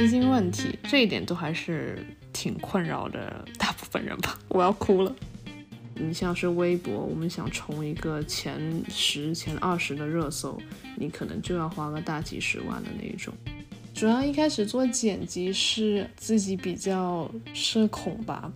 [0.00, 4.38] 资金问题，这一点都还是挺困扰的大部分人吧。
[4.48, 5.14] 我要哭了。
[5.94, 10.58] 你像是微博，我们想冲一个前十、前二十的热搜，
[10.96, 13.34] 你可能就要花个大几十万的那一种。
[13.92, 18.50] 主要一开始做剪辑是自己比较社恐吧。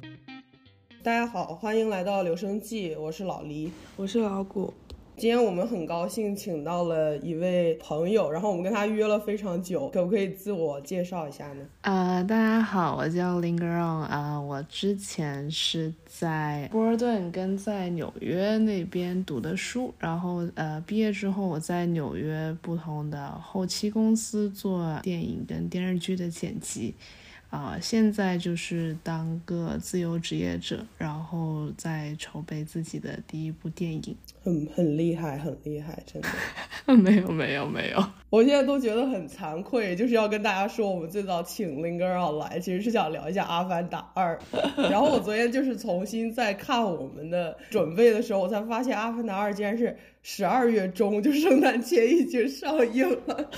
[1.02, 4.72] 大家好，欢迎来到留声记，我是老黎，我是老谷。
[5.16, 11.64] 今天我们很高兴请到了一位朋友，然后我们跟他约了非常久，可不可以自我介绍一下呢？
[11.82, 26.92] 呃，大家好，我叫林 girl 啊，我之前是在波尔顿跟在纽约那边读的书，然后呃毕业之后我在纽约不同的后期公司做电影跟电视剧的剪辑。
[27.54, 36.28] 啊，现在就是当个自由职业者，然后在筹备自己的第一部电影，很很厉害，很厉害，真的。
[36.92, 44.36] 没有没有没有，我现在都觉得很惭愧，就是要跟大家说，我们最早请林哥要来，其实是想聊一下《阿凡达二》。
[44.90, 49.96] 然后我昨天就是重新在看我们的准备的时候，我才发现《阿凡达二》竟然是。
[50.26, 53.50] 十二月中就圣诞节已经上映了，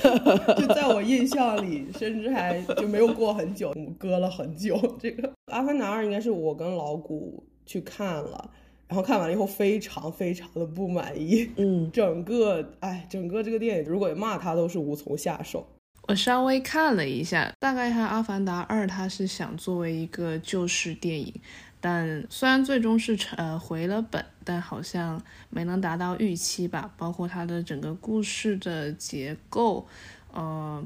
[0.58, 4.76] 就在我印象里，甚至还就没有过很久，我们搁了很久。
[5.00, 8.50] 这个《阿凡达二》应该是我跟老谷去看了，
[8.88, 11.48] 然后看完了以后非常非常的不满意。
[11.56, 15.64] 嗯，整个哎，整个这个电影如果骂他都是无从下手。
[16.08, 21.32] 我稍微看了一下，大概他《阿凡达二》他是想作为一个旧式电影。
[21.80, 26.92] 但虽然最终是呃回了本，但好像没能达到预期吧。
[26.96, 29.86] 包括它的整个故事的结构，
[30.32, 30.84] 呃，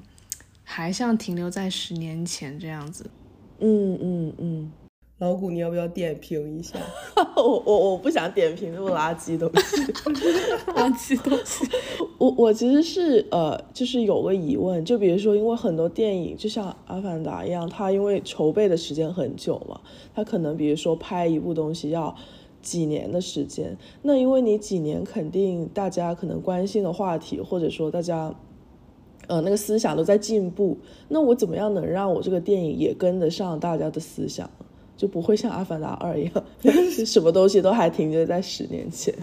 [0.64, 3.10] 还像停留在十年前这样子。
[3.60, 4.72] 嗯嗯嗯。
[5.20, 6.78] 老谷，你要不要点评一下？
[7.36, 9.76] 我我我不想点评这么垃圾东西，
[10.72, 11.62] 垃圾东西。
[12.16, 19.78] 我我其实是呃，就是有个疑问，就比如说，因为很多电影就像《阿凡达》一样，它因为筹备的时间很久嘛，
[20.14, 22.16] 它可能比如说拍一部东西要
[22.62, 23.76] 几年的时间。
[24.00, 28.34] 那因为你几年，肯定大家可能关心的话题，或者说大家
[29.26, 30.78] 呃那个思想都在进步。
[31.08, 34.50] 那我怎么样能让我这个电影也跟得上大家的思想？
[35.00, 36.44] 就不会像《阿凡达二》一样，
[37.06, 39.14] 什么东西都还停留在十年前。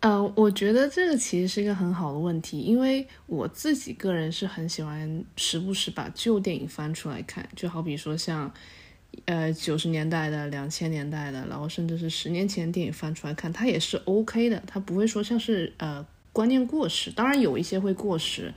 [0.00, 8.52] 嗯，我觉得这个其实是一个很好的问题，因为我自己个人是很喜欢时不时把旧电影翻出来看，就好比说像，
[9.24, 17.10] 呃，九十年代的、两千年代的，然后甚至是十年前电影翻出来看，它也是 OK 的，它不会说像是呃观念过时。
[17.10, 18.52] 当然有一些会过时，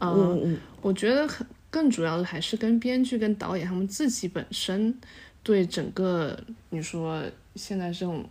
[0.00, 4.94] 嗯嗯，我觉得很更主要的还是跟编剧跟导演他们自己本身。
[5.42, 6.38] 对整个
[6.70, 7.22] 你说
[7.56, 8.24] 现在这种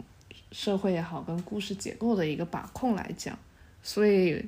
[0.51, 3.37] 社会也好，跟故事结构的一个把控来讲，
[3.83, 4.43] 所以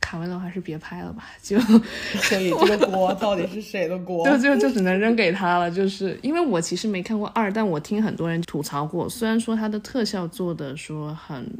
[0.00, 1.58] 卡梅隆还是别拍了吧，就
[2.20, 4.24] 所以这个锅到底是谁的锅？
[4.28, 5.70] 就就就只能扔给他了。
[5.70, 11.50] 就是因为我其实没看过二，但我听很多人吐槽过，虽然说它的特效做的说很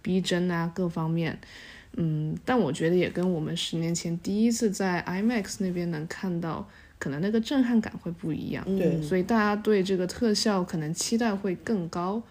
[0.00, 1.36] 逼真啊，各方面，
[1.96, 6.68] 嗯，但我觉得也跟我们十年前第一次在 IMAX 那边能看到。
[7.04, 12.22] 可能那个震撼感会不一样，对，所以大家对这个特效可能期待会更高，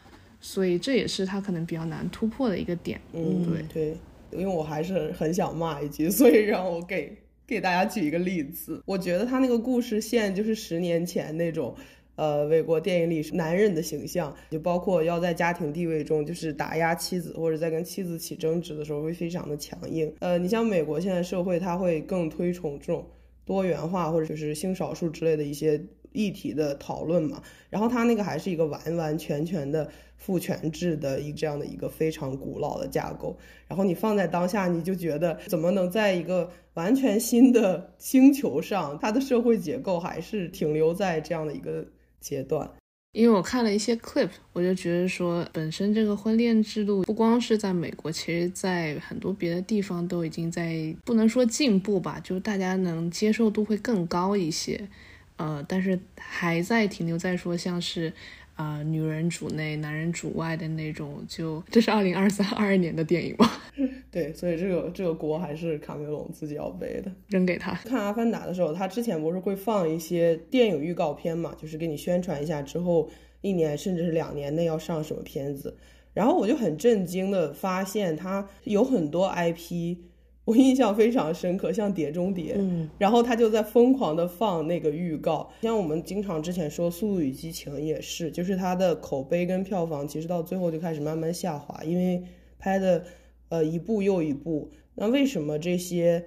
[0.41, 2.99] 所以这也是他可能比较难突破的一个点。
[3.13, 8.81] 嗯，对对，因为我还是很想骂一句，所以让我给 给大家举一个例子。
[8.87, 11.75] 我觉得他那个故事线就是十年前那种，
[12.15, 20.11] 呃，美国电影里男人的形象，就包括要在家庭地位中就是打压妻子，或者在跟妻子起争执的时候会非常的强硬。
[20.17, 23.05] 呃，你像美国现在社会，他会更推崇这种。
[23.45, 25.81] 多元化或者就是性少数之类的一些
[26.11, 33.35] 议题的讨论嘛，然后它那个还是一个完完全全的父权制的一这样的一个非常古老的架构，
[33.67, 41.87] 然后你放在当下，你就觉得怎么能在一个完全新的星球上，它的社会结构还是停留在这样的一个
[42.19, 42.69] 阶段。
[43.13, 54.89] 因为我看了一些 clip，我就觉得说，本身这个婚恋制度不光是在美国，其实在很多别的地方都已经在不能说进步吧，就大家能接受度会更高一些，
[55.37, 58.11] 呃，但是还在停留在说像是。
[58.55, 63.49] 啊，女人主内，男人主外的那种，就这是二零二三二二年的电影吗？
[64.11, 67.73] 对，所以这个这个锅还是卡梅隆自己要背的，扔给他。
[67.73, 73.09] 看《阿凡达》的时候，他之前不是会放一些电影预告片嘛，就是给你宣传一下之后
[73.41, 75.75] 一年甚至是两年内要上什么片子，
[76.13, 79.97] 然后我就很震惊的发现，他有很多 IP。
[80.45, 85.49] 我印象非常深刻，像《碟中谍》，嗯，然后他就在疯狂的放那个预告。
[85.61, 92.21] 像我们经常之前说《速度与激情》也是，就是它的口碑跟票房其实到最后就开始慢慢下滑，因为
[92.59, 93.05] 拍的
[93.47, 94.69] 呃一部又一部。
[94.95, 96.25] 那为什么这些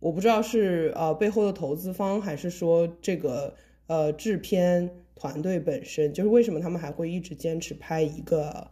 [0.00, 3.54] 我不知道是呃背后的投资方，还是说这个
[3.86, 8.66] 呃制片团队本身，就是为什么他们还会一直坚持拍一个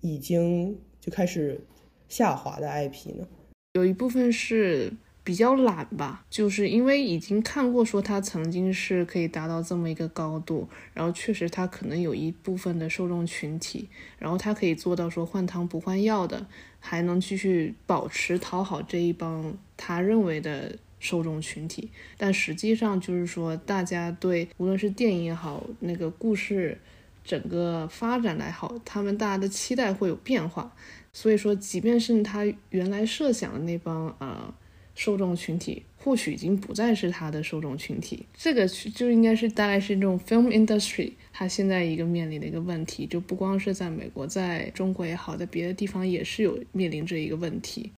[0.00, 1.66] 已经就开始
[2.08, 3.28] 下滑的 IP 呢？
[3.72, 4.92] 有一部分是。
[5.22, 13.86] 比较懒吧，就是因为已经看过，说他曾经是可以达到这么一个高度，然后确实他可能有一部分的受众群体，
[14.18, 16.46] 然后他可以做到说换汤不换药的，
[16.80, 26.80] 还能继续保持讨好这一帮他认为的受众群体，但实际上就是说，大家对无论是电影也好，那个故事
[27.22, 30.74] 整个发展来好，他们大家的期待会有变化，
[31.12, 34.52] 所以说，即便是他原来设想的那帮呃。
[34.92, 47.90] 受众群体或许已经不再是他的受众群体，这个就应该是大概是这种 film industry 它现在一个面临的一个问题，就不光是在美国，在中国也好，在别的地方也是有面临着一个问题。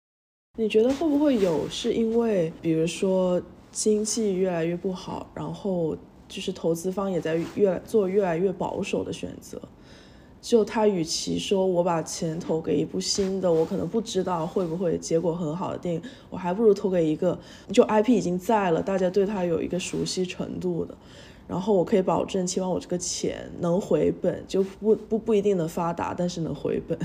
[0.56, 3.42] 你觉得会不会有是因为，比如说
[3.72, 5.96] 经济越来越不好，然后
[6.28, 9.60] 就是投资方也在越做越来越保守的选择？
[10.42, 17.38] 就他，与其说我把钱投给一部新的，我可能不知道会不会结果很好的电影，我还不如投给一个
[17.72, 20.94] 就 IP 已经在了，大家对他有一个熟悉程度的，
[21.46, 26.98] 然后我可以保证，期望我这个钱能回本，就不不不一定能发达，但是能回本。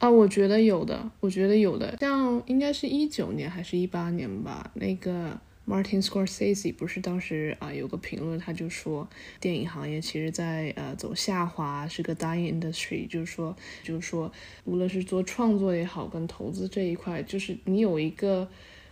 [0.00, 5.38] 啊，我觉得有的，我觉得有的，像应该是一九年还是一八年吧，那个。
[5.66, 9.08] Martin Scorsese 不是当时啊有个评论，他就说
[9.40, 14.32] 电影行业其实在呃走下滑，是个 dying industry，就是说就是说
[14.64, 18.48] 无论是做创作也好，跟投资这一块，就是你有一个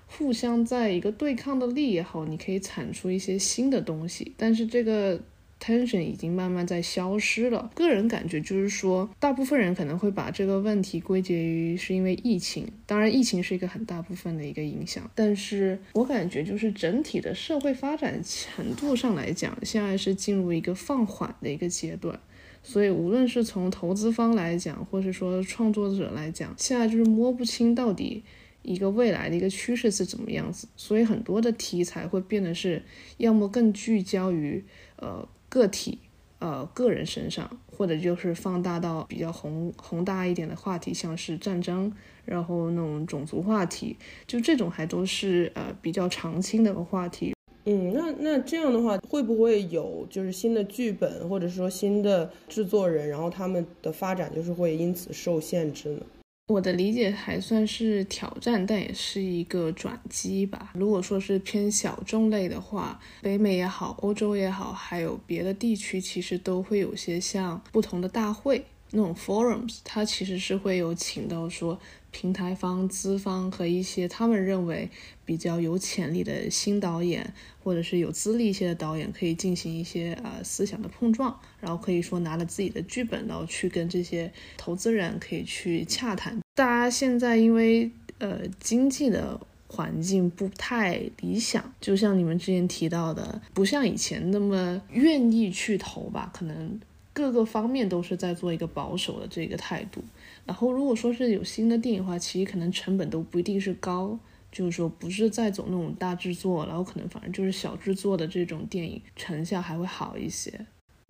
[0.06, 5.20] 互相在一个对抗的力也好，你可以产出一些新的东西，但是这个。
[5.60, 7.70] Tension 已经慢慢在消失了。
[7.74, 12.66] 个人感觉就是说，大部分人可能会把这个问题归结于是因为疫情。
[12.86, 22.18] 当然，疫情是一个很大部分的一个影响，但是我感觉就是整体的社会发展程度上来讲，现在是进入一个放缓的一个阶段。
[22.62, 28.22] 所以，无论是从投资方来讲，或者说创作者来讲，现在就是摸不清到底
[28.62, 30.68] 一个未来的一个趋势是怎么样子。
[30.76, 32.82] 所以，很多的题材会变得是
[33.16, 34.62] 要么更聚焦于
[34.96, 35.26] 呃。
[35.58, 35.98] 个体，
[36.38, 41.92] 呃，个人身上，或者就是放大到比较宏宏大一点的话题，像是战争，
[42.24, 43.96] 然后那种种族话题，
[44.26, 47.34] 就这种还都是呃比较常青的话题。
[47.64, 56.00] 嗯，那那这样的话，会不会有就是新的剧本，或者说新的制作人，然后他们的发展就是会因此受限制呢？
[56.48, 60.70] 我的理解还算是挑战，但也是一个转机吧。
[60.72, 71.78] 如果说是偏小众类的话，北美也好，欧洲也好，还有别的地区，其实都会有些像不同的大会那种 forums，它其实是会有请到说。
[72.10, 74.88] 平台方、资方和一些他们认为
[75.26, 86.40] 比较有潜力的新导演，或者是有资历一些的导演，可以进行一些呃思想的碰撞，然后可以说拿了自己的剧本，然后去跟这些投资人可以去洽谈。
[86.54, 89.38] 大家现在因为呃经济的
[89.68, 96.80] 环境不太理想，就像你们之前提到的，不像以前那么愿意去投吧，可能
[97.18, 100.00] 各个方面都是在做一个保守的这个态度。
[100.46, 104.16] 然后，如果说是有新的电影的话，其实可能成本都不一定是高，
[104.52, 110.64] 就是说不是在走那种大制作，然后可能反正就是小制作的这种电影成效还会好一些。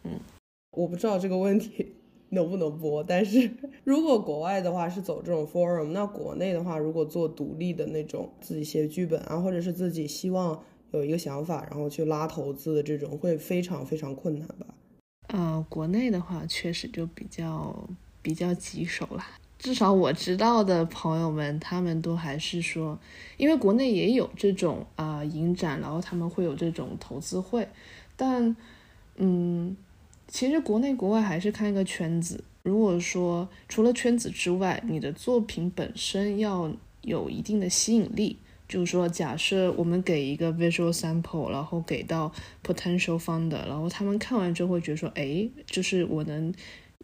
[0.04, 0.18] 嗯，
[0.70, 1.92] 我不知道这个问题
[2.30, 3.50] 能不能播，但是
[3.84, 10.58] 如果国外的话是走这种 forum，那国内的话，如果做独立的那种自己写剧本啊，或者是自己希望
[10.92, 14.66] 有一个想法，然后去拉投资的这种，会非常非常困难吧？
[15.28, 17.88] 呃，国内的话确实就比较。
[18.20, 19.24] 比较棘手啦，
[19.58, 22.98] 至少我知道的朋友们，他们都还是说，
[23.38, 27.66] 因为国内也有这种啊影展，然后他们会有这种投资会，
[28.16, 28.54] 但
[29.16, 29.74] 嗯，
[30.26, 32.44] 其实国内国外还是看一个圈子。
[32.64, 36.70] 如果说除了圈子之外，你的作品本身要
[37.00, 38.36] 有一定的吸引力，
[38.68, 42.30] 就是说，假设我们给一个 visual sample，然后给到
[42.62, 46.52] potential fund，然后他们看完之后会觉得说，哎，就是我能。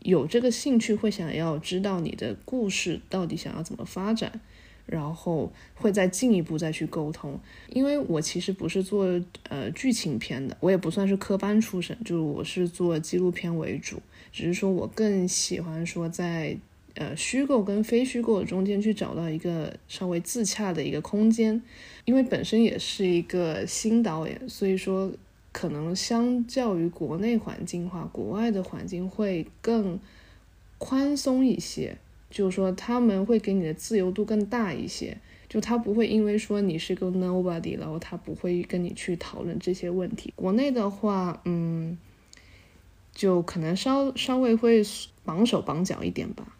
[0.02, 4.38] 有这个兴趣，会想要知道你的故事到底想要怎么发展，
[4.84, 7.40] 然后会再进一步再去沟通。
[7.70, 9.06] 因为我其实不是做
[9.48, 14.02] 呃剧情片的，我也不算是科班出身，就是我是做纪录片为主。
[14.30, 16.54] 只是说我更喜欢说在
[16.94, 21.62] 呃虚构跟非虚构中间去找到一个稍微自洽的一个空间。
[22.04, 25.12] 因为本身也是一个新导演，所以说。
[25.56, 30.00] 可能相较于国内环境话，国外的环境会更
[30.78, 31.96] 宽松一些，
[32.28, 35.16] 就是说他们会给你的自由度更大一些。
[35.48, 40.32] 就他不会因为说你是个 nobody，然后他不会跟你去讨论这些问题。
[40.34, 41.96] 国内的话，嗯，
[43.14, 44.82] 就可能稍稍微会
[45.24, 46.56] 绑手绑脚一点吧。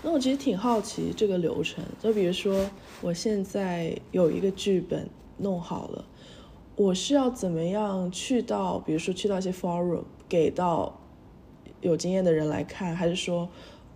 [0.00, 2.68] 那我其实挺好奇这个流程，就比如说
[3.00, 6.04] 我现在有一个剧本弄好了，
[6.76, 11.00] 我是要怎么样去到，比如说去到一些 forum 给到
[11.80, 13.48] 有经验的人来看，还是说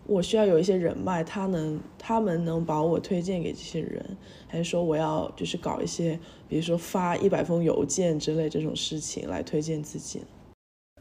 [0.06, 4.04] 我需要有一些人脉，他能他们能把我推荐给这些人，
[4.48, 6.18] 还是说我要就是搞一些，
[6.48, 10.20] 比如说发一百封邮件之类这种事情来推荐自己？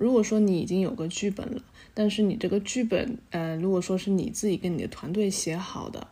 [0.02, 1.62] 如果说你已经有个剧本了。
[1.94, 6.08] 但是你这个剧本，呃，如果说是你自己跟你的团队写好的，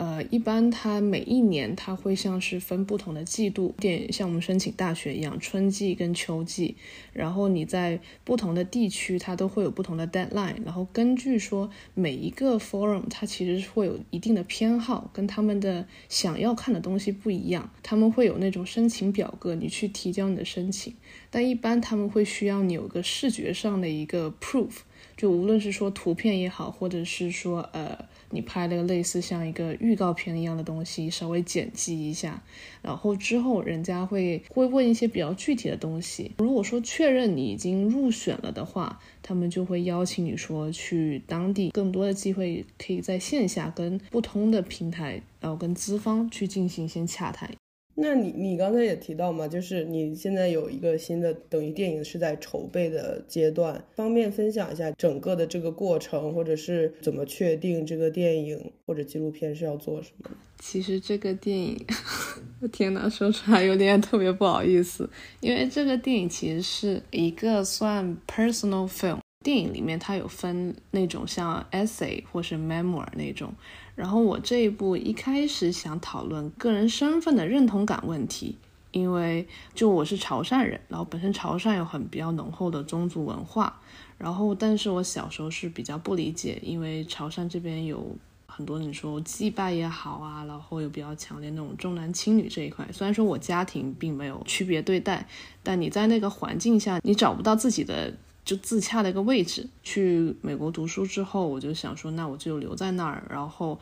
[0.00, 6.74] 呃，一般它每一年它会像是分不同的季度，点像我们申请大学一样，春季跟秋季，
[7.12, 20.94] 然后你在不同的地区它都会有不同的 deadline，然后根据说每一个 forum 它其实会有一定的偏好，跟他们的想要看的东西不一样，他们会有那种申请表格，你去提交你的申请，
[21.28, 24.78] 但一般他们会需要你有个视觉上的一个 proof。
[25.16, 32.42] 就无论是说图片也好，或者是说呃，你拍了个类似像一个预告片一样的东西，稍微剪辑一下，
[32.80, 36.30] 然后之后人家会会问一些比较具体的东西。
[36.38, 47.50] 如果说确认你已经入选了的话，他们就会邀请你说去当地，更多的机会可以在线下跟不同的平台，然后跟资方去进行一些洽谈。
[48.02, 60.30] 那你你刚才也提到嘛，就是你现在有一个新的等于电影是在筹备的阶段，方便分享一下整个的这个过程，或者是怎么确定这个电影或者纪录片是要做什么？
[60.58, 61.78] 其实这个电影，
[62.60, 65.08] 我天呐，说出来有点特别不好意思，
[65.40, 73.52] 因为这个电影其实是一个算 personal film，电影里面它有分那种像 essay 或是 memoir 那种。
[73.94, 78.56] 然后我这一部一开始想讨论个人身份的认同感问题，
[78.92, 83.80] 因为就我是潮汕人，然后本身潮汕有很比较浓厚的宗族文化，
[84.16, 88.16] 然后但是我小时候是比较不理解，因为潮汕这边有
[88.46, 95.26] 很多你说祭拜也好啊，然后有比较强烈那种重男轻女这一块，虽然说我家庭并没有区别对待，
[95.62, 98.12] 但你在那个环境下，你找不到自己的。
[98.50, 99.64] 就自洽的一个位置。
[99.84, 103.22] 去美国读书之后，我就想说，那我就留在那儿。
[103.30, 103.78] 然后，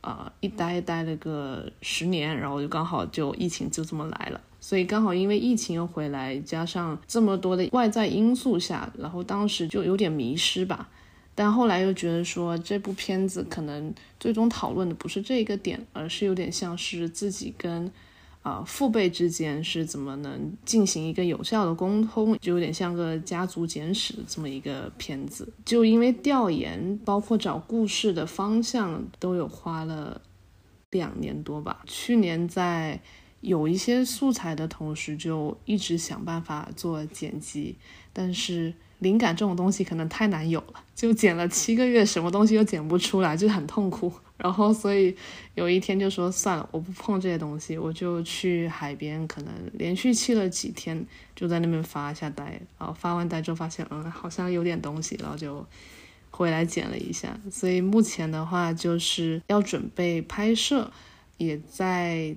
[0.00, 4.40] 啊，一待待了个十年，然后就刚好就疫情就这么来了。
[4.58, 10.88] 所以刚好因为疫情又回来，加上这么多的外在因素下，然后当时就有点迷失吧。
[11.34, 17.92] 但后来又觉得说，这部片子可能最终讨论的不是这个点，而是有点像是自己跟。
[18.46, 25.52] 啊，父辈之间是怎么能进行一个有效的沟通，就有点像个家族简史这么一个片子。
[25.64, 30.20] 就因为调研，包括找故事的方向，都有花了
[30.92, 31.82] 两年多吧。
[31.88, 33.00] 去年在
[33.40, 37.74] 有一些素材的同时，就一直想办法做剪辑，
[38.12, 44.12] 但是灵感这种东西可能太难有了，就剪了七个月，什么东西都剪不出来，就很痛苦。
[44.38, 45.16] 然后，所以
[45.54, 51.02] 有一天就说算了，我不碰这些东西，我就去海边，可能连续去了几天，
[51.34, 52.44] 就在那边发一下呆。
[52.78, 55.66] 然后发完呆之后发现，嗯，好像有点东西，然后就
[56.30, 57.40] 回来剪了一下。
[57.50, 60.92] 所以目前的话，就是要准备拍摄，
[61.38, 62.36] 也在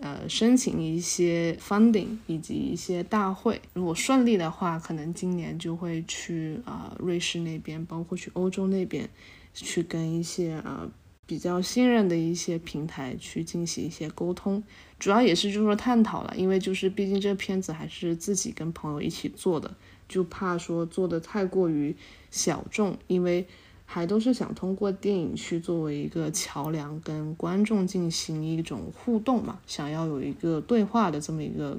[0.00, 3.62] 呃申请一些 funding 以及一些大会。
[3.72, 9.08] 如果顺利的话，可能今年就会去啊瑞士那边，包括去欧洲那边，
[9.54, 10.88] 去跟一些啊。
[11.26, 14.62] 比较信任的一些平台去进行一些沟通，
[14.98, 19.74] 主要也是就是说探讨了，因为就是毕竟这个片子还是自己跟朋友一起做的，
[20.08, 21.94] 就怕说做的太过于
[22.30, 23.44] 小众，因为
[23.84, 31.78] 还都是想通过电影去作为一个桥梁，跟观众进行一种互动嘛，想要有一个对话的这么一个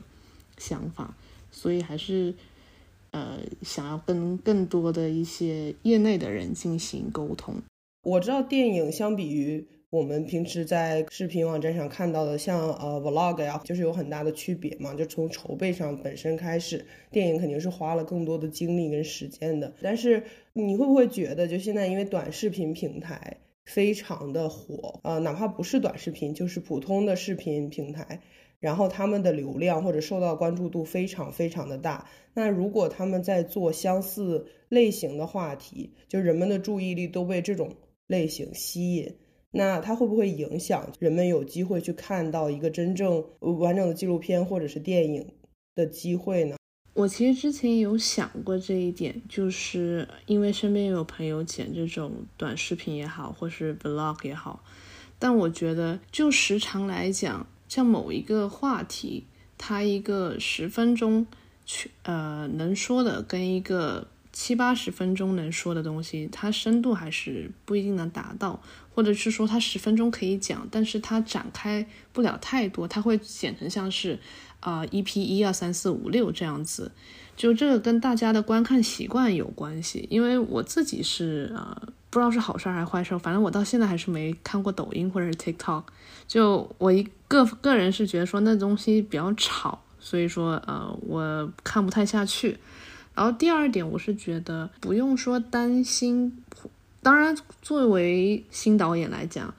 [0.58, 1.16] 想法，
[1.51, 2.34] 所以还是
[3.12, 7.62] 呃想要跟更多的一些业内的人进行沟通。
[8.08, 14.94] 我知道电影相比于我们平时在视频网站上看到的，像呃 vlog 呀，就是有很大的区别嘛。
[14.94, 19.74] 就从筹备上本身开始，电影肯定是花了更多的精力跟时间的。
[19.82, 20.24] 但是
[20.54, 23.36] 你会不会觉得，就现在因为短视频平台
[23.66, 28.22] 非常的火啊，哪怕不是短视频，就是普通的视频平台。
[28.62, 32.08] 然后他们的流量或者受到关注度非常非常的大。
[32.34, 37.70] 那如果他们在做相似类型的话题，就人们的注意力都被这种
[38.08, 39.16] 类型吸引，
[39.52, 45.28] 那它会不会影响人们有机会去看到一个真正完整的纪录片或者是电影
[45.76, 46.56] 的机会呢？
[46.94, 54.64] 我其实之前有想过这一点，就是因为身边有朋友剪这种短视频也好，或是 vlog 也好，
[55.20, 57.46] 但我觉得就时长来讲。
[57.68, 59.26] 像某一个话题，
[59.58, 61.28] 它一个十分钟
[61.66, 64.08] 去呃能说的，跟一个
[64.39, 68.62] 七八十分钟能说的东西，它深度还是不一定能达到，
[68.94, 74.20] 或者是说它十分钟可以讲，但是它展开不了太多，它会剪成像是
[74.60, 76.91] 啊一 P 一二三四五六这样子。
[77.36, 81.75] 就这个跟大家的观看习惯有关系，因为我自己是呃
[82.12, 85.86] 不知道是好事还是坏事，反正我到现在还是没看过抖音或者是 TikTok。
[86.27, 92.60] 就我一个个人是觉得说那东西比较吵，所以说呃我看不太下去。
[93.18, 96.44] 然后第二点，我是觉得不用说担心，
[97.02, 99.52] 当然作为新导演来讲。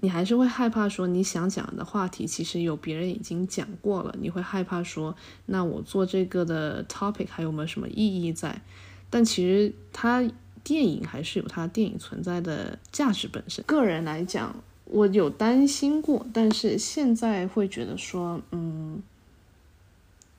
[0.00, 4.14] 你还是会害怕说你想讲的话题，其实有别人已经讲过了。
[4.20, 8.60] 你会害怕说，那我做这个的 topic 还有没有什么意义在？
[9.08, 10.22] 但其实它
[10.62, 13.64] 电影还是有它电影存在的价值本身。
[13.64, 14.54] 个人来讲，
[14.84, 19.02] 我有担心过，但是现在会觉得说，嗯，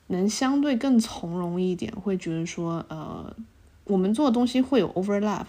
[0.07, 3.35] 能相对更从容一点，会觉得说，呃，
[3.85, 5.45] 我们做的东西会有 overlap。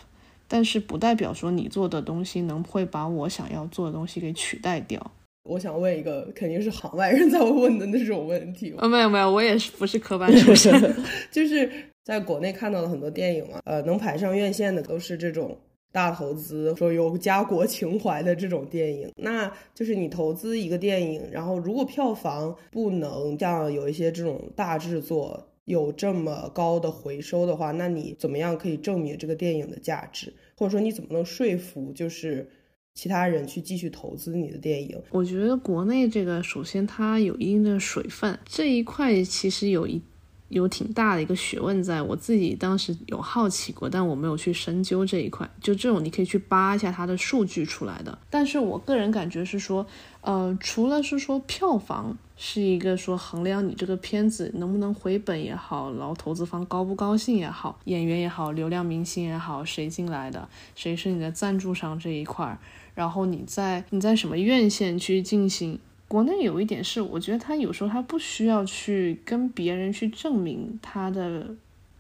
[0.50, 5.10] 但是不代表说你做的东西能会把我想要做的东西给取代掉。
[5.42, 8.74] 我想问一个肯定是行外人才会问的那种问题。
[8.78, 10.72] 呃，没有没有，我也是不是科班出身，
[11.30, 11.70] 就是
[12.02, 15.54] 在国内看到的很多电影嘛，呃，能排上院线的都是这种
[15.92, 19.10] 大投资，说有家国情怀的这种电影。
[19.16, 25.44] 那就是你投资一个电影，然后如果票房不能像有一些这种大制作。
[25.68, 30.32] 有这么高的回收的话，那你怎么样可以证明这个电影的价值？
[30.56, 32.48] 或者说你怎么能说服就是
[32.94, 34.98] 其他人去继续投资你的电影？
[35.10, 40.00] 我觉得国内这个首先它有一定的水分，这一块其实有一
[40.48, 45.48] 有挺大的一个学问，在我自己当时有好奇过，但我没有去深究这一块。
[45.60, 48.18] 就这种你可以去扒一下它的数据出来的。
[48.30, 49.86] 但是我个人感觉是说，
[50.20, 52.16] 呃，除了是说票房。
[52.40, 62.60] 是一个说衡量你这个片子能不能回本也好，然后投资方高不高兴也好，演员也好，流量明星也好，谁进来的，谁是你的赞助商这一块儿，
[62.94, 65.80] 然后你在你在什么院线去进行。
[66.08, 71.54] 国内有一点是，我觉得他有时候他不需要去跟别人去证明他的。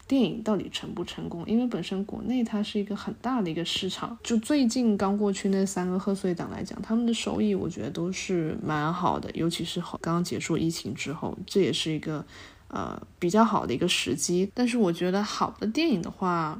[0.08, 1.44] 电影到底成不成功？
[1.46, 12.24] 因为本身国内它是一个很大的一个市场，就最近刚过去那三个贺岁档来讲，他们的收益我觉得都是蛮好的，尤其是好刚刚结束疫情之后，这也是一个
[12.68, 14.50] 呃比较好的一个时机。
[14.54, 16.58] 但是我觉得好的电影的话，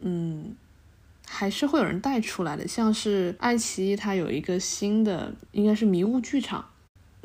[0.00, 0.56] 嗯，
[1.26, 6.64] 还是会有人带出来的，像是爱奇艺它有一个新的，应该是迷雾剧场，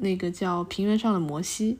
[0.02, 1.74] 那个叫《平原上的摩西》。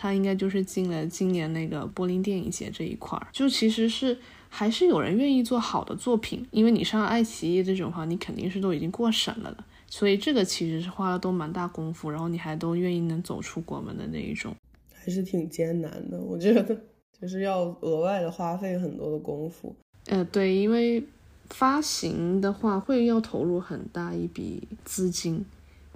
[0.00, 4.16] 他应该就是进了今年那个柏林电影节这一块儿，就其实是
[4.48, 14.54] 还是有人愿意做好的作品，因为你上爱奇艺这种话，你肯定是都已经过审了的，所以这个其实是花了都蛮大功夫，然后你还都愿意能走出国门的那一种，
[14.94, 16.80] 还是挺艰难的，我觉得
[17.20, 19.74] 就是要额外的花费很多的功夫。
[20.06, 21.02] 呃，对，因为
[21.50, 25.44] 发行的话会要投入很大一笔资金。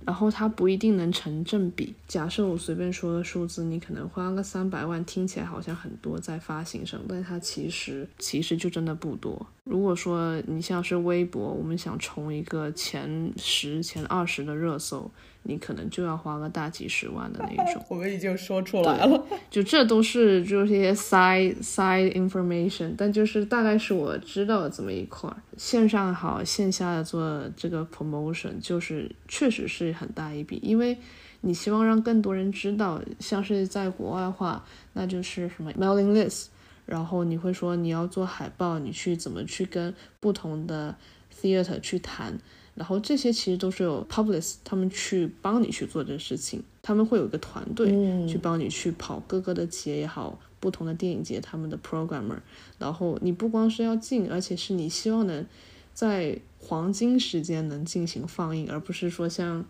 [0.05, 1.95] 然后它不一定能成正比。
[2.13, 9.47] 假设我随便说的数字，你可能花个三百万，听起来好像很多在发行上，但它其实其实就真的不多。
[9.65, 15.11] 如果说你像是微博，我们想冲一个前十、前二十的热搜。
[15.45, 30.97] 你可能就要花个大几十万的那种， 我们已经说出来了，就这都是就是一些 side side information，但就是大概是我知道的这么一块儿，线上好，线下的做这个 promotion，就是确实是很大一笔，因为
[31.43, 36.47] 你希望让更多人知道，像是在国外话，那就是什么 mailing list，
[36.87, 40.97] 然后你会说你要做海报，你去怎么去跟不同的
[41.41, 42.39] theater 去谈。
[42.75, 47.91] 然后这些其实都是有 publicist 他们去帮你去做这个事情，他们会有一个团队
[48.27, 52.39] 去帮你去跑各个的企业也好，不同的电影节他们的 programmer。
[52.79, 55.45] 然后你不光是要进，而且是你希望能
[55.93, 59.63] 在黄金时间能进行放映，而不是说像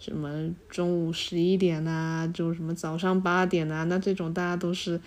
[0.00, 5.00] 什么中午十一点呐，就什么早上八点呐，那这种大家都是。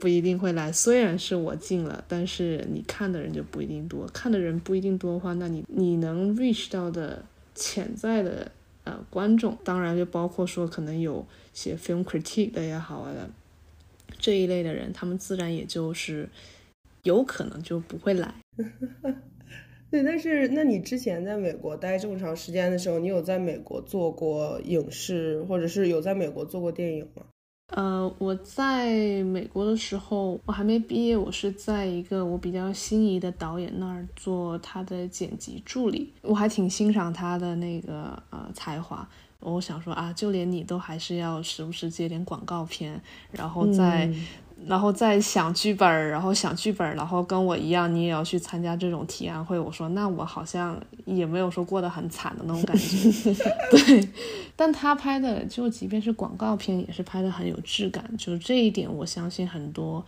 [0.00, 4.06] 不一定会来，虽然是我进了，但是你看的人就不一定多。
[4.08, 8.50] 看的人不一定多的话，那你你能 reach 到的潜在的
[8.82, 13.14] 呃观众，当然就包括说可能有写 film critique 的也好啊，
[14.18, 16.28] 这一类的人，他们自然也就是
[17.04, 18.34] 有可能就不会来。
[19.94, 27.22] 对，但是那你之前在美国待这么长时间的时候，你有在美国做过影视，或者是有在美国做过电影吗？
[27.68, 39.08] 呃，我在美国的时候，我还没毕业，我是在一个我比较心仪的导演那儿做他的剪辑助理，我还挺欣赏他的那个呃才华。
[39.52, 43.00] 我想说啊，就连你都还是要时不时接点广告片，
[43.32, 44.10] 然后再。
[44.66, 49.58] 然后再想剧本，然后想剧本，然后跟我一样，你也要去参加这种提案会。
[49.58, 53.34] 我说，那我好像也没有说过得很惨的那种感觉。
[53.70, 54.08] 对，
[54.56, 58.08] 但他拍的就即便是广告片，也是拍的很有质感。
[58.16, 60.02] 就这一点，我相信很多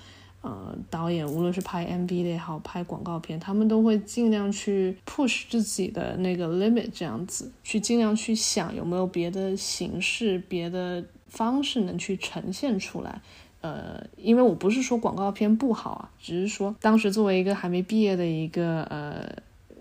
[0.47, 13.21] 呃导演，无论是拍 MV 的也好，拍广告片，他们都会尽量去 push 自己的那个 limit，这样子去尽量去想有没有别的形式、别的方式能去呈现出来。
[13.61, 19.27] 呃，因为我不是说广告片不好啊，只是说当时作为一个还没毕业的一个呃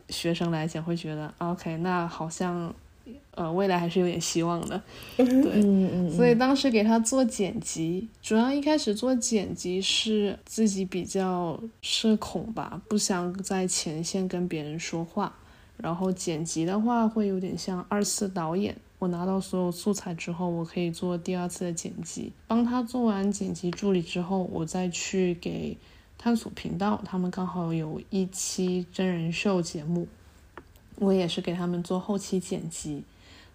[0.09, 2.73] 学生来讲，会觉得 OK，那好像
[3.35, 4.81] 呃未来还是有点希望的，
[5.17, 15.35] 对，所以当时给他做剪辑，主要一开始做剪辑是自己比较社恐吧，不想在前线跟别人说话，
[15.77, 18.75] 然后剪辑的话会有点像二次导演。
[18.97, 22.31] 我拿到所有素材之后，我可以做第二次的剪辑。
[22.47, 25.77] 帮他做完剪辑助理之后，我再去给
[26.17, 30.07] 探索频道，他们刚好有一期真人秀节目，
[30.95, 33.03] 我也是给他们做后期剪辑。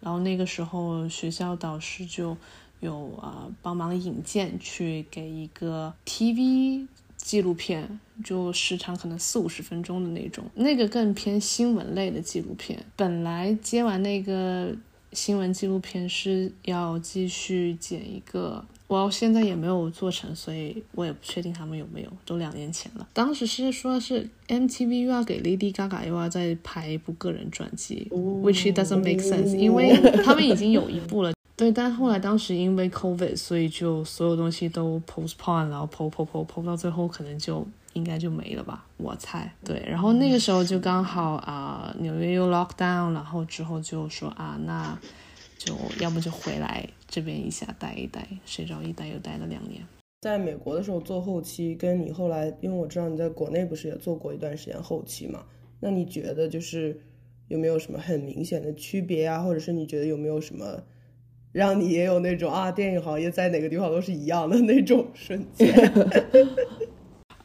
[0.01, 2.37] 然后那个时候学校导师就
[2.81, 6.87] 有啊帮忙引荐去给一个 TV
[7.17, 12.85] 纪录片，就时长可能四五十分钟的那种，那个更偏新闻类的纪录片。
[12.97, 14.75] 本来接完那个。
[15.13, 22.11] 新闻纪录片是要继续剪一个，我现在也没有做成，所以我也不确定他们有没有。
[22.25, 31.33] 都两年前了，当时是说是 MTV 又要给 Lady Gaga 又要再拍一部个人专辑，which doesn't make sense，因为他们已经有一部了。
[31.57, 37.67] 对，但后来当时因为 COVID，所以就所有东西都 postpone，然后 p o p o p o p o 到最后可能就。
[37.95, 39.53] 应该就没了吧，我猜。
[39.65, 44.99] 对，然后那个时候就刚好啊，纽约又 lock down，然后之后就说啊，那
[45.59, 49.83] 就要不就回来这边一下待一待，谁知道一待又待了两年。
[50.23, 55.45] 在美国的时候做后期，跟你后来，因为我知道你在国内不是也做过一段时间后期嘛，
[55.81, 57.01] 那你觉得就是
[57.49, 60.83] 有没有什么很明显的区别啊，或者是你觉得有没有什么
[61.53, 65.75] 让你也有那种啊，电影行业在哪个地方都是一样的那种瞬间？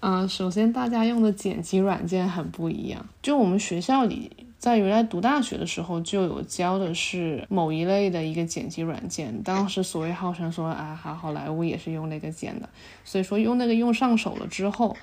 [0.08, 3.04] 嗯，首先大家用的剪辑软件很不一样。
[3.24, 9.41] 就我们学校里，在原来读大学的时候就有教的是某一类的一个剪辑软件。
[9.41, 12.70] 当时所谓号称说啊，好好莱坞也是用那个剪的，
[13.04, 14.96] 所以说用那个用上手了之后，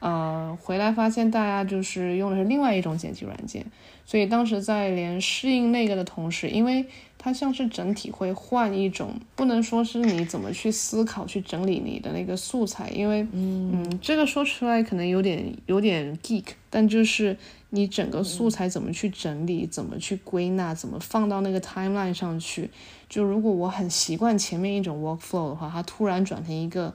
[0.00, 3.66] 呃，回来发现大家就是用的是另外一种剪辑软件。
[4.06, 6.86] 所以当时在连适应那个的同时，因为
[7.18, 17.36] 它像是整体会换一种，不能说是你怎么去思考去整理你的那个素材，因为嗯，这个说出来可能有点有点 geek，但就是
[17.70, 22.70] 你整个素材怎么去整理，怎么去归纳，怎么放到那个 timeline 上去，
[23.08, 26.94] 就如果我很习惯前面一种 workflow 的话，它突然转成一个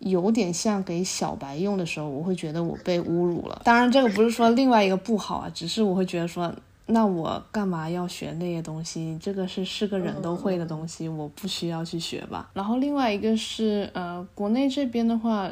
[0.00, 3.62] 有点像给小白用的时候，我会觉得我被侮辱了。
[3.64, 6.52] 当然，这个不是说另外一个不好啊，只是我会觉得说。
[6.92, 9.16] 那我干嘛要学那些东西？
[9.22, 12.50] 这个是是个人都会的东西，我不需要去学吧。
[12.52, 15.48] 然后另外一个是，呃，国内这边的话，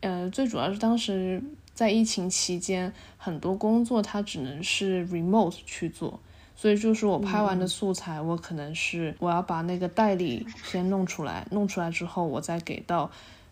[0.00, 1.40] 呃，最主要是当时
[1.74, 6.18] 在疫情期间，很多工作它只能是 remote 去做，
[6.56, 13.08] 所以就是我拍完的素材，我可能是我要把那个代理先弄出来，弄出来之后，我再给到。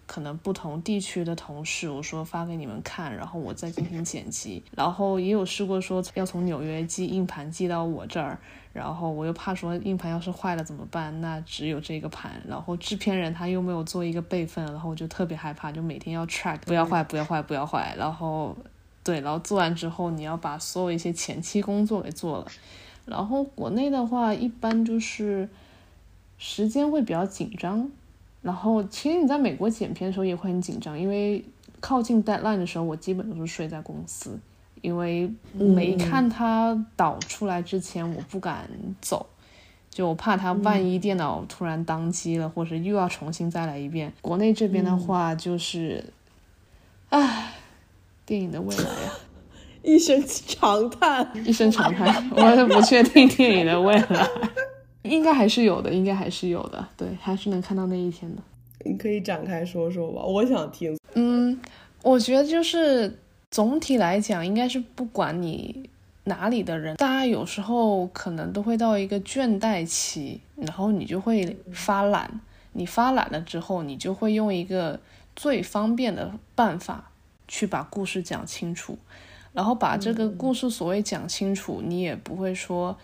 [0.08, 4.64] 可能不同地区的同事，我说发给你们看，然后我再进行剪辑。
[4.74, 8.38] 然后也有试过说要从纽约寄硬盘寄到我这儿，
[8.72, 11.20] 然后我又怕说硬盘要是坏了怎么办？
[11.20, 12.42] 那只有这个盘。
[12.48, 17.94] 然后制片人他又没有做一个备份，然后我就特别害怕，就每天要 track，不要坏，不要坏，不要坏。
[17.98, 18.56] 然后
[19.04, 22.46] 对，然后做完之后你要把所有一些前期工作给做了。
[23.04, 25.48] 然后国内的话，一般就是
[26.38, 27.90] 时间会比较紧张。
[28.40, 31.44] 然后，其实你在美国剪片的时候也会很紧张，因为
[31.80, 34.38] 靠近 deadline 的时候，我基本都是睡在公司，
[34.80, 38.68] 因为没看它导出来之前，我不敢
[39.00, 39.26] 走，
[39.90, 44.12] 就我怕它万一电脑突然宕机了，或者又要重新再来一遍。
[44.20, 46.04] 国内这边的话，就是，
[47.10, 47.54] 唉，
[48.24, 49.12] 电影的未来呀，
[49.82, 54.28] 一声长叹，一声长叹，我也不确定电影的未来。
[55.08, 58.42] 应该还是有的，应该还是有的，对，还是能看到那一天的。
[58.84, 60.96] 你可以展开说说吧，我想听。
[61.14, 61.60] 嗯，
[62.02, 63.18] 我觉得就是
[63.50, 65.90] 总体来讲，应该是不管你
[66.24, 72.40] 哪里的人，大家有时候可能都会到一个倦怠期，然后你就会发懒。
[72.72, 75.00] 你发懒了之后，你就会用一个
[75.34, 77.10] 最方便的办法
[77.48, 78.96] 去把故事讲清楚，
[79.52, 82.96] 然后把这个故事所谓讲清楚，你也不会说，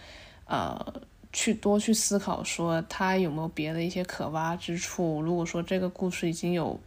[0.47, 1.03] 呃。
[1.35, 5.21] 去多去思考，说他有没有别的一些可挖之处。
[5.21, 6.79] 如果说这个故事已经有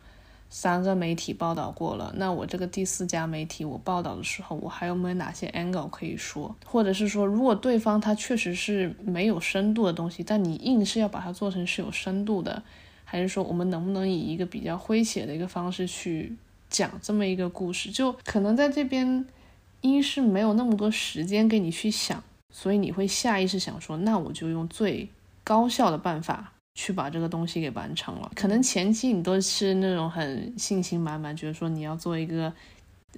[0.50, 6.56] 三个媒体报道过了，那我这个第四家媒体我报道的时候，我还有没有哪些 angle 可以说？
[6.66, 12.64] 或者是说，如果对方他确实是没有深度的东西，但你硬是要把它做成是有深度的，
[13.04, 16.34] 还是说我们能不能以一个比较诙谐的一个方式去
[16.70, 17.92] 讲这么一个故事？
[17.92, 19.26] 就可能在这边，
[19.82, 22.24] 一是没有那么多时间给你去想。
[22.54, 25.08] 所以你会下意识想说，那我就用最
[25.44, 28.32] 高效的办法去把这个东西给完成了。
[28.36, 32.52] 可能前期你都是那种很信心满满，觉得说你要做一个，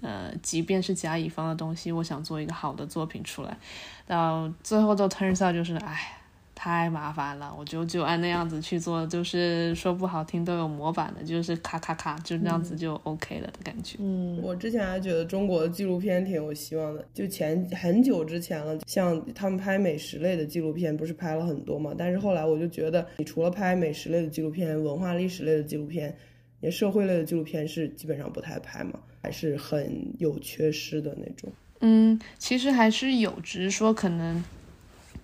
[0.01, 3.57] 呃，即便是甲乙方的东西，我想做一个好的作品出来，
[4.05, 6.15] 到最后都 turns out 就是，哎。
[6.61, 13.97] 太麻烦了，我就就按那样子去做，就是说不好听都有模板的，就是咔咔咔，就那样子就 OK 了的感觉。
[14.01, 21.93] 嗯，我之前还觉得中国的纪录片挺有希望的，就前很久之前了，像他们拍美食类的纪录片，不是拍了很多嘛？
[21.97, 26.13] 但是后来我就觉得，你除了拍美食类的纪录片、文化历史类的纪录片，
[26.59, 31.49] 也社会类的纪录片是基本上不太拍嘛，还是很有缺失的那种。
[31.79, 34.43] 嗯，其实还是有，只是说可能。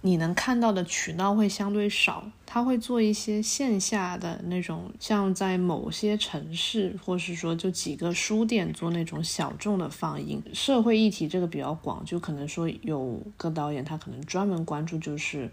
[0.05, 10.39] 你能看到的渠道会相对少，他会做一些线下的那种，像在某些城市，或是说就几个书店做那种小众的放映。
[10.53, 15.49] 社会议题这个比较广，就可能说有个导演他可能专门关注就是。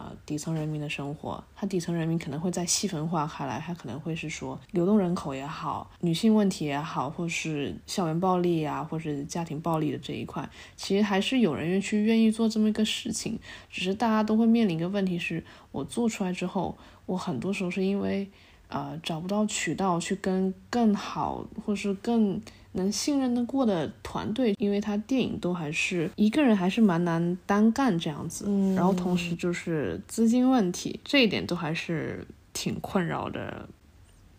[0.00, 18.26] 啊，底层人民的生活，他底层人民可能会在细分化开来，他可能会是说流动人口也好，女性问题也好，或是校园暴力啊，或是家庭暴力的这一块，其实还是有人愿去愿意做这么一个事情，只是大家都会面临一个问题是，我做出来之后，我很多时候是因为
[18.68, 22.40] 呃找不到渠道去跟更好或是更。
[22.72, 28.44] 能信任得过的团队，因为他电影都还是一个人，还是蛮难单干这样子。
[28.46, 33.68] 嗯，然后同时就是资金问题，这一点都还是挺困扰的，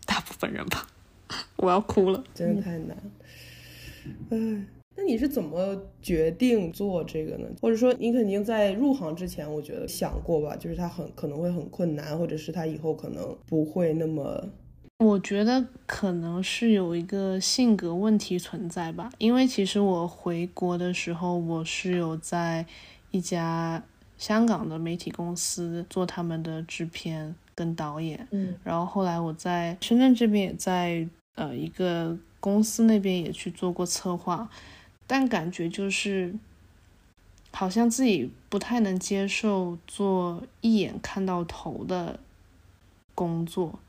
[0.06, 0.88] 大部分人吧。
[1.58, 2.98] 我要哭了，真的太难。
[4.30, 4.66] 哎，
[4.96, 7.48] 那你是怎么决定做这个呢？
[7.62, 14.50] 或者说你肯定在入行之前，我觉得想过吧，就是他很可能会很困难，或者是他以后可能不会那么。
[15.02, 22.64] 我觉得可能是有一个性格问题存在吧，因为其实我回国的时候，我是有在
[23.10, 23.82] 一家
[24.20, 34.48] 香港的媒体公司做他们的制片跟导演，嗯，然后后来我在深圳这边也在呃一个公司那边也去做过策划，
[35.08, 36.36] 但感觉就是
[37.52, 42.20] 好像自己不太能接受做一眼看到头的
[43.16, 43.80] 工作。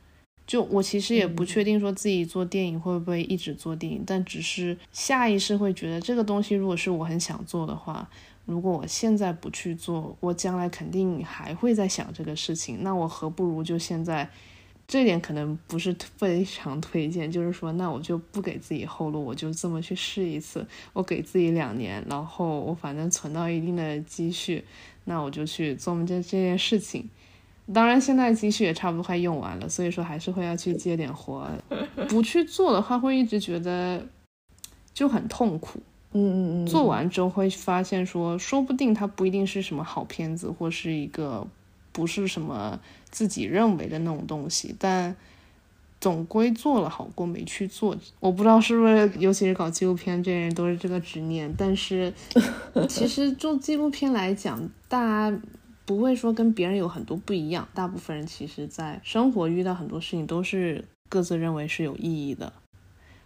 [0.46, 8.08] 就我其实也不确定说自己做电影会不会一直做电影，但只是下意识会觉得这个东西如果是我很想做的话，
[8.44, 12.82] 如果我现在不去做，我将来肯定还会在想这个事情。
[12.82, 14.28] 那我何不如就现在，
[14.86, 24.64] 这点可能不是非常推荐，就是说那我就不给自己后路，我就这么去试一次，我给自己两年，然后我反正存到一定的积蓄，
[25.04, 27.08] 那我就去做这这件事情。
[27.72, 31.48] 当然，现在积蓄也差不多快用完了，所以说还是会要去接点活。
[32.08, 34.04] 不去做的话，会一直觉得
[34.92, 35.78] 就很痛苦。
[36.12, 36.66] 嗯嗯嗯。
[36.66, 41.46] 做完之后会发现说，说不定它不一定是什么好片子，或是一个
[41.92, 42.78] 不是什么
[43.10, 45.14] 自己认为的那种东西，但
[46.00, 47.96] 总归做了好过没去做。
[48.18, 51.54] 我不知道是不是，尤其是搞纪录片这些人都是这个执念。
[51.56, 52.12] 但是
[52.88, 55.38] 其实做纪录片来讲，大家。
[55.84, 62.52] 不会说跟别人有很多不一样，大部分人其实在生活遇到很多事情都是各自认为是有意义的，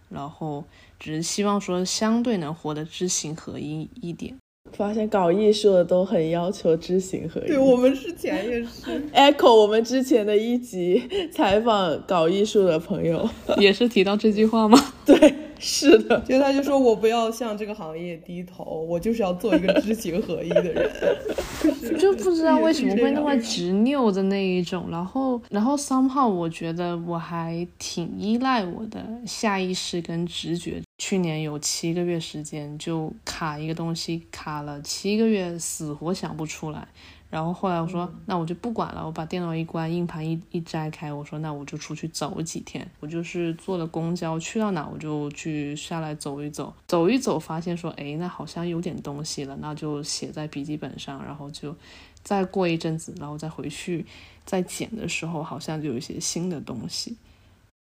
[0.09, 0.63] 然后
[0.99, 4.35] 只是希望说相对能活得知行合一一点。
[4.73, 7.47] 发现搞艺术的都很要求知行合一。
[7.47, 14.77] 对我们之前也是 echo 我们之前的一集采访搞艺术的朋友， 也是提到这句话吗？
[15.05, 15.33] 对。
[15.59, 20.89] 是的， 就他就说我不要向这个行业低头，我就是要做一个知行合一的人，
[21.97, 24.87] 就不知道为什么会那么执拗的那一种。
[24.91, 30.81] 然后，然后 somehow 我觉得我还挺依赖我的下意识跟直觉。
[30.99, 36.87] 去年有七个月时间就卡一个东西，卡了七个月，死活想不出来。
[37.29, 42.89] 然后后来我说，那我就不管了，我把电脑一关，硬盘一一摘开，我说那我就出去走几天。
[43.01, 51.75] 我就是坐了公交，去到哪我就去下来走一走，走一走，发现说，哎，那好像有点东西了，那就写在笔记本上，然后就
[52.23, 54.05] 再过一阵子，然后再回去
[54.45, 57.17] 再剪的时候，好像就有一些新的东西。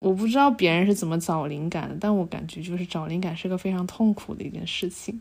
[0.00, 5.20] 我不知道别人是怎么找灵感的，但我感觉就是找灵感是个非常痛苦的一件事情。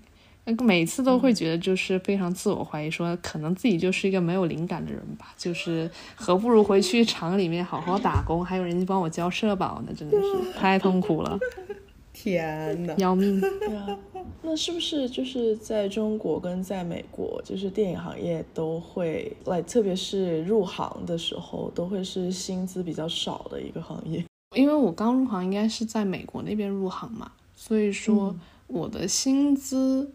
[0.66, 11.38] 每次都会觉得就是非常自我怀疑，说可能自己就是一个没有灵感的人吧，就是何不如回去厂里面好好打工，还有人家帮我交社保呢，真的是太痛苦了，
[12.12, 13.40] 天呐，要命！
[13.62, 13.96] 对啊，
[14.42, 24.26] 那是不是就是在中国跟在美国，就是电影行业都会来，特别是入行的时候，都会是薪资比较少的一个行业？
[24.58, 30.12] 因为我刚入行应该是在美国那边入行嘛，所以说我的薪资。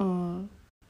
[0.00, 0.48] 嗯，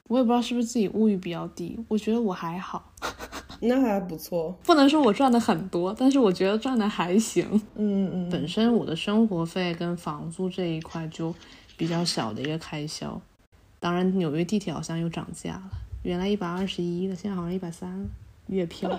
[0.08, 2.92] 我也不知道是不是自己物欲比较低，我觉得我还好，
[3.60, 4.56] 那还不错。
[4.64, 7.44] 不能说我赚的很多，但是我觉得赚的还行。
[7.74, 11.34] 嗯嗯，本身我的生活费跟房租这一块就
[11.76, 13.20] 比较小的一个开销。
[13.78, 15.70] 当然，纽约地铁好像又涨价了，
[16.02, 18.08] 原来一百二十一的，现在好像一百三
[18.46, 18.90] 月票。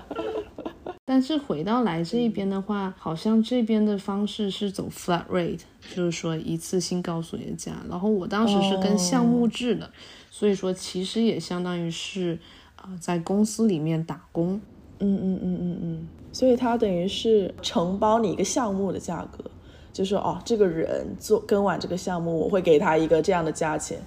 [1.03, 5.61] 但是回到来这一边的话，好像这边的方式是走 flat rate，
[5.93, 7.73] 就是说一次性告诉你的价。
[7.89, 9.91] 然后我当时是跟项目制的，
[10.29, 12.39] 所以说其实也相当于是
[12.75, 14.61] 啊在公司里面打工。
[14.99, 16.07] 嗯嗯嗯嗯嗯。
[16.31, 19.43] 所以他等于是承包你一个项目的价格，
[19.91, 23.99] 就是哦这个人做跟完这个项目，我会给他一个这样的价钱。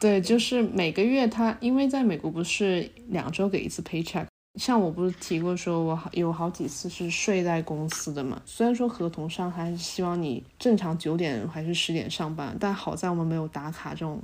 [0.00, 4.26] 对，就是每个月他因为在美国不是两周给一次 paycheck。
[4.56, 8.40] 像我不是提过说，我有好几次是睡在公司的嘛。
[8.46, 14.22] 虽然说合同上还是希望你正常九点还是十点上班，但好在我们没有打卡这种，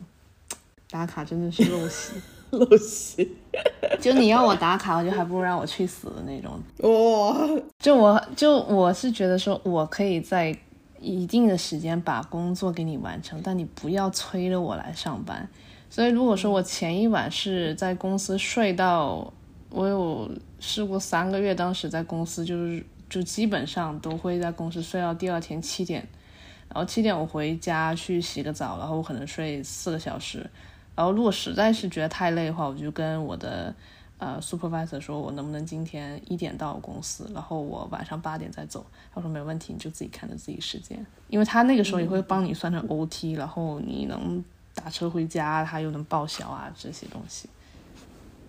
[0.88, 2.12] 打卡真的是陋习，
[2.52, 3.36] 陋习。
[4.00, 6.60] 就你要我打卡，我就还不如让我去死的那种。
[6.88, 7.36] 哇！
[7.80, 10.56] 就我就我是觉得说，我可以在
[11.00, 15.48] 一定的时间把工作给你完成，但你不要催着我来上班。
[15.90, 19.32] 所以如果说我前一晚是在公司睡到。
[19.70, 26.06] 我有试过三个月，当时在公司就是就基本上都会在公司睡到第二天七点，
[26.68, 30.48] 然后七点我回家去洗个澡，然后我可能睡四个小时，
[30.94, 33.72] 然后如果实在是觉得太累的话，我就跟我的
[34.18, 38.85] 呃 supervisor 说，我能不能今天一点到公司，然后我晚上八点再走。
[39.14, 47.48] 他说没问题，你就自己看着自己时间，因为他那个时候也会帮你算成 OT，然后你能打车回家，他又能报销啊这些东西。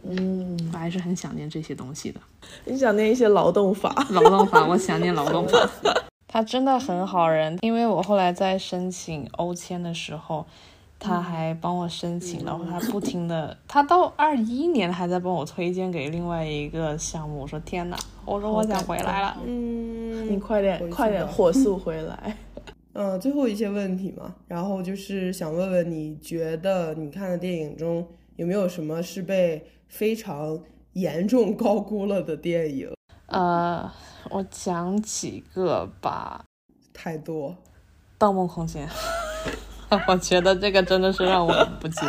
[0.03, 2.19] 嗯，我还是很想念这些东西的。
[2.65, 3.93] 你想念一些劳动法？
[4.11, 5.69] 劳动法，我想念劳动法。
[6.27, 10.45] 他真的很好人，因为我后来在申请欧签的时候，
[10.97, 17.41] 他还帮我申请，然后他不停的，他到二一年还在帮我推荐给另外一个项目。
[17.41, 19.37] 我说天哪，我说我想回来了。
[19.45, 22.37] 嗯，你快点快点火速 回来。
[22.93, 28.05] 嗯，最后一些问题嘛，然后就是想问问，你觉得你看的电影中
[28.37, 30.57] 有没有什么是被非常
[30.93, 32.89] 严重高估了的电影，
[33.27, 33.91] 呃，
[34.29, 36.45] 我讲几个吧。
[36.93, 37.49] 太多，
[38.17, 38.87] 《盗梦空间》，
[40.07, 42.07] 我觉得这个真的是让我很不解。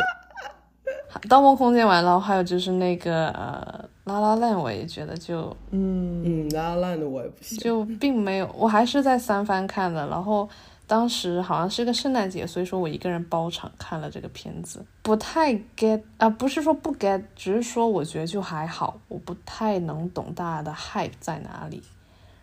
[1.27, 10.47] 《盗梦空间》完了，还有就是那个呃，《拉拉烂》，我也觉得就，嗯嗯，《拉拉烂》的我也不行，就并没有，我还是在三番看的，然后。
[10.85, 21.81] 当时好像是个圣诞节，所以说我一个人包场看了这个片子，不太 get 啊，不是说不 get，只是说我觉得就还好，我不太能懂大家的 hype 在哪里。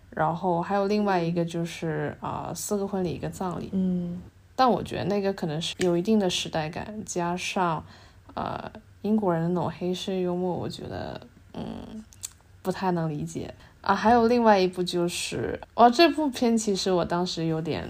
[0.09, 4.21] 然后还有另外一个就是啊，四个婚礼一个葬礼，嗯，
[4.57, 7.85] 但我觉得那个可能是有一定的时代感，加上
[8.35, 8.73] 呃
[9.03, 11.21] 英国人的那种黑色幽默，我觉得
[11.53, 12.03] 嗯
[12.63, 13.95] 不太能理解啊。
[13.95, 17.89] 还有另外一部就是哇，这部片其实我当时有点。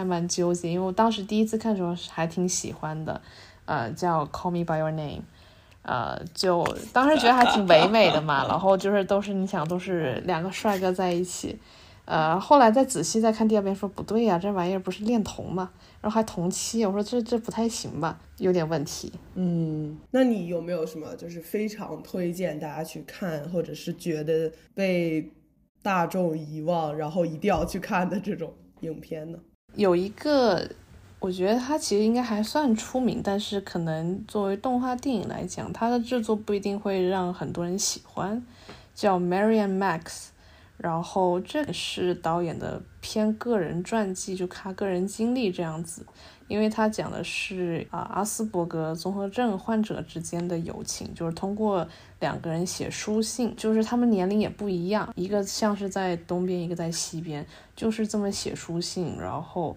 [0.00, 3.20] 还蛮纠结，因为我当时第一次看的时候还挺喜欢的，
[3.66, 5.18] 呃，叫《Call Me by Your Name》，
[5.82, 8.46] 呃，就当时觉得还挺唯美的嘛。
[8.48, 11.58] 然后就是都是你想都是两个帅哥在一起，
[12.06, 19.12] 呃，后来再仔细再看第二遍，说不对呀，这玩意儿不是恋童嘛，然后还同期，我说这这不太行吧，有点问题。
[19.34, 25.30] 嗯，那你有没有什么就是非常推荐大家去看，或者是觉得被
[25.82, 29.38] 大众遗忘，然后一定要去看的这种影片呢？
[29.74, 30.68] 有一个，
[31.18, 38.44] 我觉得它其实应该还算出名，但是可能作为动画电影来讲，它的制作不一定会让很多人喜欢。
[38.92, 40.26] 叫 Marian Max，
[40.76, 46.04] 然后这个是导演的偏个人传记，就他个人经历这样子。
[46.50, 51.86] 因为他讲的是啊阿斯伯格综合症患者之间的友情，就是通过
[52.18, 57.46] 两个人写书信，就是他们年龄也不一样，一个像是在东边，一个在西边，
[57.76, 59.76] 就是这么写书信，然后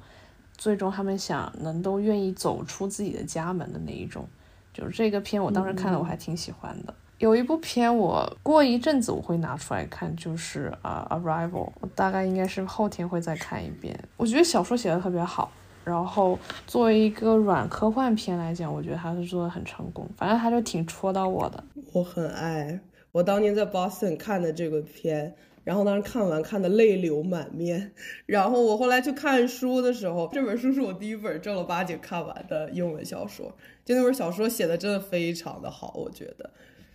[0.57, 4.27] 最终他们想能都愿意走出自己的家门的那一种。
[4.73, 6.93] 就是这个片我当时看了，我还挺喜欢的。
[7.19, 13.97] 有一部片我过一阵子我会拿出来看，就是啊 Arrival，我大概应该是后天会再看一遍。
[14.17, 15.51] 我觉得小说写的特别好。
[15.85, 20.07] 然后作为一个软科幻片来讲，我觉得他是做的很成功。
[20.15, 21.63] 反正他就挺戳到我的。
[21.91, 22.79] 我很爱
[23.11, 27.91] 我当年在 Boston 看的这个片，然后当时看完看的泪流满面。
[28.25, 33.53] 然后我后来去看书的时候，这本书是我第一本正儿八经看完的英文小说。
[33.83, 36.49] 就那本小说写的真的非常的好，我觉得。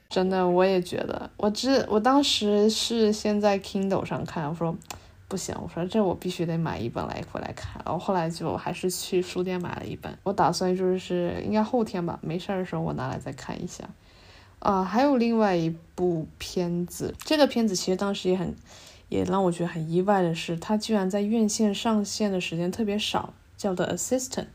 [0.08, 1.30] 真的，我也觉得。
[1.36, 4.74] 我之我当时是先在 Kindle 上看，我说。
[5.28, 10.16] 不行，我说这我必须得买一本来回来看，然后后来就还是去书店买了一本。
[10.22, 13.84] 我打算就是应该后天吧，没事儿的时候我拿来再看一下。
[14.58, 18.56] 啊，还有另外一部片子，这个片子其实当时也很，
[19.10, 24.46] 也让我觉得很意外的是，它居然在院线上线的时间特别少，叫做 Assistant。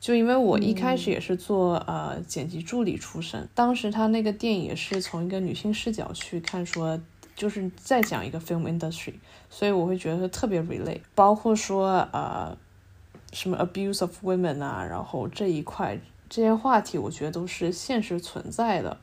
[0.00, 7.00] 就因为我一开始也是做呃剪辑助理出身，当时他那个电影也是从一个女性视角去看说。
[7.42, 9.14] 就是在讲一个 film industry，
[9.50, 12.56] 所以我会觉得特别 relate，包括说呃
[13.32, 18.96] 什么 abuse of women 啊，然后这一块这些话题，我觉得都是现实存在的。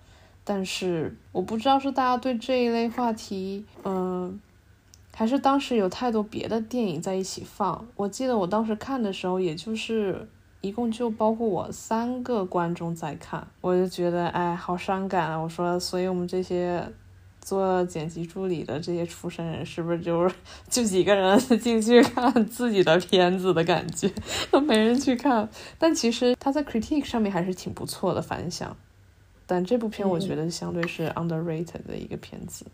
[0.46, 4.40] 但是我不知道是大家对这一类话题，嗯，
[5.14, 7.86] 还是当时有太多别的电影在一起放。
[7.98, 10.30] 我记得我当时看的时候，也就是
[10.62, 15.38] 一共就包括我三个观众在看，我就觉得哎，好伤感啊！
[15.38, 16.90] 我说，所以我们这些。
[17.42, 20.36] 做剪辑助理的这些出身人，是不是就是
[20.70, 24.12] 就几个人 进去看自己的片子的感觉，
[24.52, 25.50] 都没人去看？
[25.78, 28.76] 但其实他在 critique 上面还是挺不错的反响。
[29.46, 32.66] 但这部片我觉得相对是 underrated 的一个片子。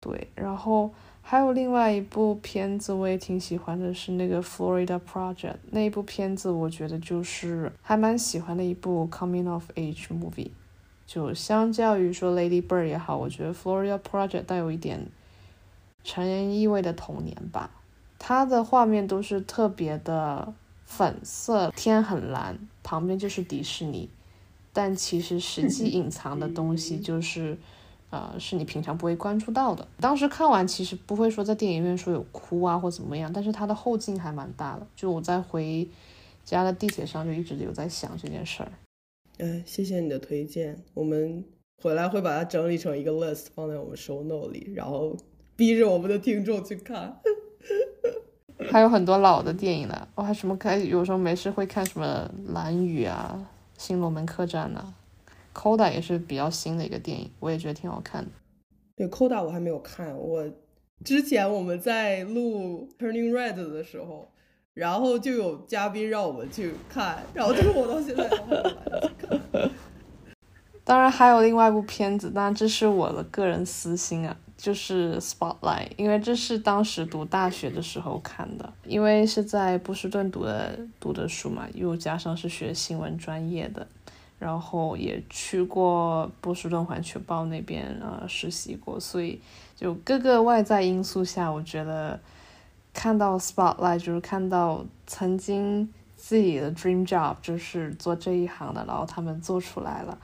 [0.00, 0.92] 对，然后
[1.22, 10.50] 还有另外一部片子我也挺喜欢的，是那个 Florida Project 那一部片子，我觉得就是还蛮喜欢的一部 coming of age movie。
[11.08, 15.06] 就相较于说《Lady Bird》也好，我觉得《Florida Project》带有一点
[16.04, 17.70] 成人意味的童年吧。
[18.18, 20.52] 它的画面都是特别的
[20.84, 24.10] 粉色，天很蓝，旁边就是迪士尼，
[24.74, 27.56] 但其实实际 隐藏的东西就是，
[28.10, 29.88] 呃，是你平常不会关注到的。
[30.00, 34.86] 当时看完其实不会说在电影院说有哭啊或怎么样，但是它的后劲还蛮大的。
[34.94, 35.88] 就我在回
[36.44, 38.70] 家的地铁上就一直有在想这件事儿。
[39.38, 41.44] 哎，谢谢你的推荐，我们
[41.80, 45.16] 回来会把它整理成一个 list 放在我们 show note 里，然后
[45.54, 47.20] 逼着我们的听众去看。
[48.68, 53.48] 还有很多老的电影呢，我还什么看，有时候没事会看什么《蓝雨》啊，
[53.80, 54.92] 《新龙门客栈》呐，
[55.56, 58.30] 《Coda》也是比较新的一个电影，我也觉得挺好看的。
[58.96, 60.50] 对，《Coda》我还没有看，我
[61.04, 64.28] 之前我们在录《Turning Red》的时候。
[64.78, 68.62] 然后就有嘉宾让我们去看，然后就是我到现在都没有
[69.20, 69.70] 看。
[70.86, 83.84] 当然还有另外一部片子，但这是我的个人私心啊，就是《Spotlight》，因为这是当时读大学的时候看的，因为是在波士顿读的读的书嘛，又加上是学新闻专业的，
[84.38, 89.40] 然后也去过波士顿环球报那边啊实习过，所以
[89.74, 92.20] 就各个外在因素下，我觉得。
[92.98, 100.18] 看到 spotlight 就是看到曾经自己的 dream job 就是做这一行的，然后他们做出来了，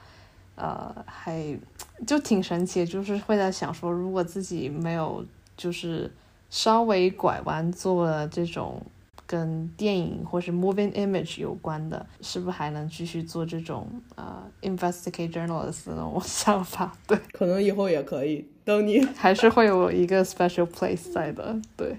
[0.55, 1.57] 呃，还
[2.05, 5.23] 就挺神奇，就是会在想说，如果自己没有
[5.55, 6.11] 就是
[6.49, 8.81] 稍微拐弯做了这种
[9.25, 16.91] 跟电影或是 moving image 有关的，是不是还能继续做这种呃 investigate journalist 那种 想法？
[17.07, 21.95] 对，可能以后也可以，等你还是会有一个 special place 在的，对。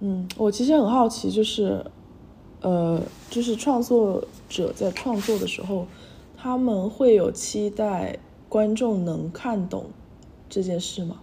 [0.00, 1.84] 嗯，我其实很好奇，就是，
[2.60, 5.86] 呃，就是创作者在创作的时候，
[6.36, 8.18] 他们会有期待
[8.48, 9.86] 观众能看懂
[10.48, 11.20] 这件事吗？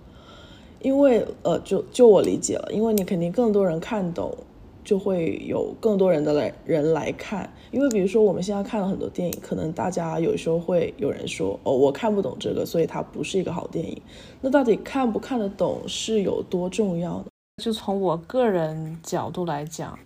[0.81, 4.35] 因为，呃，就就我理解了，因为你肯定更多人看懂，
[4.83, 7.53] 就会有更多人的来人来看。
[7.71, 14.01] 因为比如说我们现在看了很多电影，可能大家有时候会有人说，哦，我看不懂这个，所以它不是一个好电影。
[14.41, 17.25] 那到底看不看得懂是有多重要呢？
[17.57, 19.99] 就从我个人角度来讲，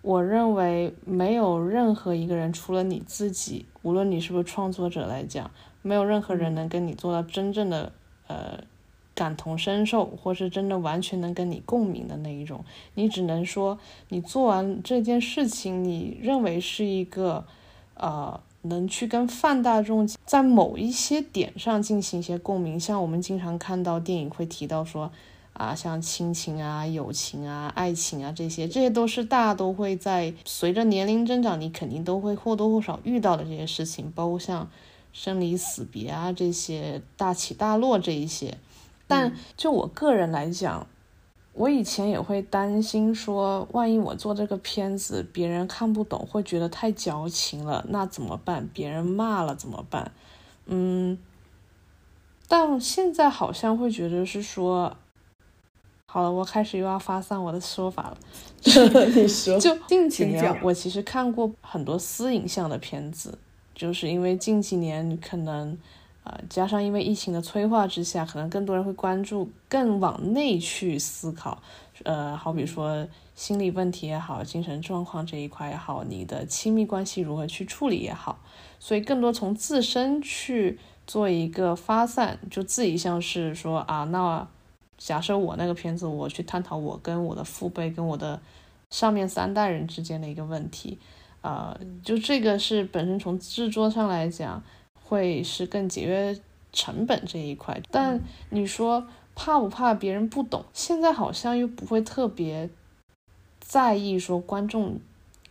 [0.00, 5.50] 我认为没有任何一个人，除了你自己，无论你是不是创作者来讲，
[5.82, 7.92] 没有任何人能跟你做到真正的
[8.26, 8.64] 呃
[9.14, 12.64] 感同身受，或是真的完全能跟你共鸣的那一种。
[12.94, 13.78] 你只能说，
[14.08, 17.44] 你做完这件事情，你认为是一个
[17.98, 22.80] 呃能去跟泛大众在某一些点上进行一些共鸣。
[22.80, 25.12] 像我们经常看到电影会提到说。
[25.54, 34.68] 啊，像亲情啊、友情啊、爱情啊这些，这些都是大家都会在随着年龄增长，你肯定都会或多或少遇到的这些事情，包括像
[35.12, 38.58] 生离死别啊这些大起大落这一些。
[39.06, 40.86] 但就我个人来讲，
[41.52, 48.68] 我以前也会担心说，万一我做这个片子别人看不懂，会觉得太矫情了，那怎么办？
[48.72, 50.10] 别人骂了怎么办？
[50.66, 51.16] 嗯，
[52.48, 54.96] 但现在好像会觉得是说，
[56.14, 58.16] 好了，我开始又要发散我的说法了。
[59.16, 63.36] 你说， 就近几年，我其实看过很多私影像的片子，
[63.74, 65.76] 就是因为近几年可能。
[66.22, 71.60] 呃，加上因为疫情的催化之下，可能更多人会关注更往内去思考，
[72.04, 78.38] 呃，好比说心理问题也好，精神状况这一块也好，你的亲密关系如何去处理也好，
[78.78, 84.48] 所以更多从自身去做一个发散，就自己像是说啊，那
[84.98, 88.40] 假设我那个片子，我去探讨我跟我的父辈跟我的
[88.90, 90.98] 上面三代人之间的一个问题，
[91.42, 94.62] 呃，就这个是本身从制作上来讲。
[95.06, 96.34] 会是更节约
[96.72, 98.18] 成本这一块，但
[98.48, 100.64] 你说怕不怕别人不懂？
[100.72, 102.70] 现在好像又不会特别
[103.60, 104.98] 在意说观众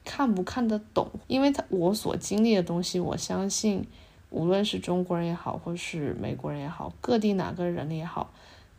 [0.03, 3.85] 看不看得懂，因为他我所经历的东西，我相信
[4.31, 8.33] 无论是中国人也好，或是美国人也好，各地哪个人也好，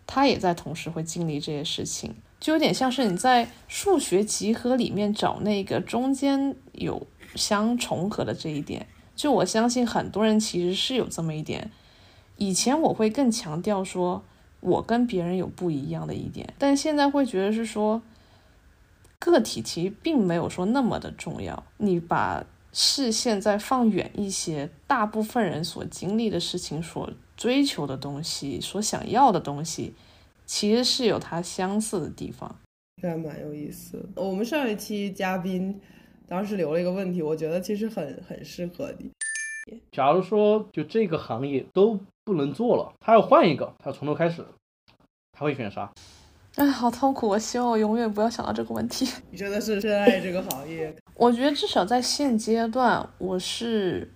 [0.06, 8.86] 他也在同时会经历这些事情，就有点像是你在数学集合里面找那个中间有相重合的这一点。
[9.16, 11.70] 就我相信很多人其实是有这么一点，
[12.36, 14.24] 以前我会更强调说
[14.60, 18.02] 我跟别人有不一样的一点，但现在会觉得是说
[19.20, 21.64] 个体其实并没有说那么的重要。
[21.78, 29.94] 你把视线再放远一些，大部分人所经历的事情、所追求的东西、所想要的东西，
[30.46, 32.54] 其实是有它相似的地方，
[33.00, 34.08] 这还蛮有意思。
[34.14, 35.80] 我们上一期嘉宾。
[36.26, 39.10] 当时留了一个问题，我觉得其实很很适合你。
[39.92, 44.42] 假如说就这个行业都不能做了，他要换一个，他要从头开始，
[45.32, 45.92] 他会选啥？
[46.54, 47.28] 哎，好痛苦！
[47.28, 49.06] 我希望我永远不要想到这个问题。
[49.30, 50.96] 你真的是热爱这个行业？
[51.14, 54.10] 我觉得至少在现阶段，我是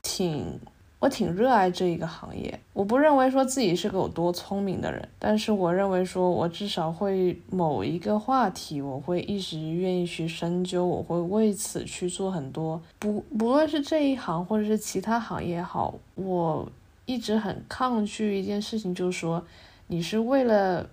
[0.00, 0.58] 挺。
[1.06, 12.82] 我挺热爱这一个行业，我不认为说自己是个有多聪明的人，但是我认为说我至少会某一个话题，我会一直愿意去深究，我会为此去做很多。
[12.98, 16.68] 不不论是这一行或者是其他行业也好，我
[17.04, 19.46] 一直很抗拒一件事情，就是说
[19.86, 20.90] 你是为了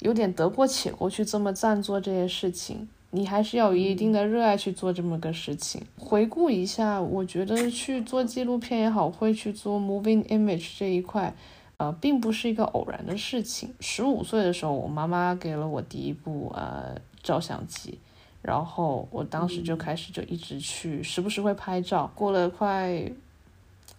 [0.00, 2.88] 有点得过且过去这么暂做这些事情。
[3.10, 5.82] 你还是要有一定的热爱去做这么个事情。
[5.98, 11.34] 回顾一下，我觉得去做纪录片也好，会去做 moving image 这一块，
[11.78, 13.72] 呃，并不是一个偶然的事情。
[13.80, 17.98] 十五岁的时候，我妈妈给了我第一部呃照相机，
[18.42, 22.12] 然后我当时就开始就一直去，时不时会拍照。
[22.14, 23.10] 过了快，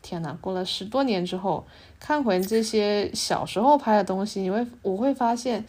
[0.03, 1.65] 天呐，过了十多年之后，
[1.99, 5.65] 看回这些小时候拍的东西，你会我会发现。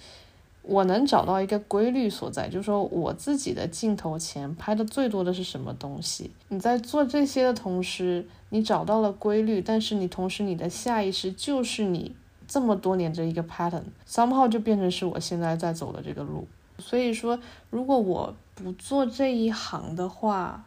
[0.71, 6.31] 我能找到一个规律所在，就是说我自己的镜头前拍的最多的是什么东西。
[6.47, 12.15] 你在做这些的同时，你找到了规律，但是你同时你的下意识就是你
[12.47, 16.47] 这么多年的一个 pattern，somehow 就变成是我现在在走的这个路。
[16.79, 17.37] 所以说，
[17.69, 20.67] 如果我不做这一行的话，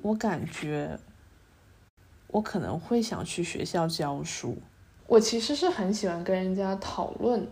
[0.00, 0.98] 我感觉
[2.28, 4.56] 我可能会想去学校教书。
[5.06, 7.46] 我其实是很喜欢跟人家讨论。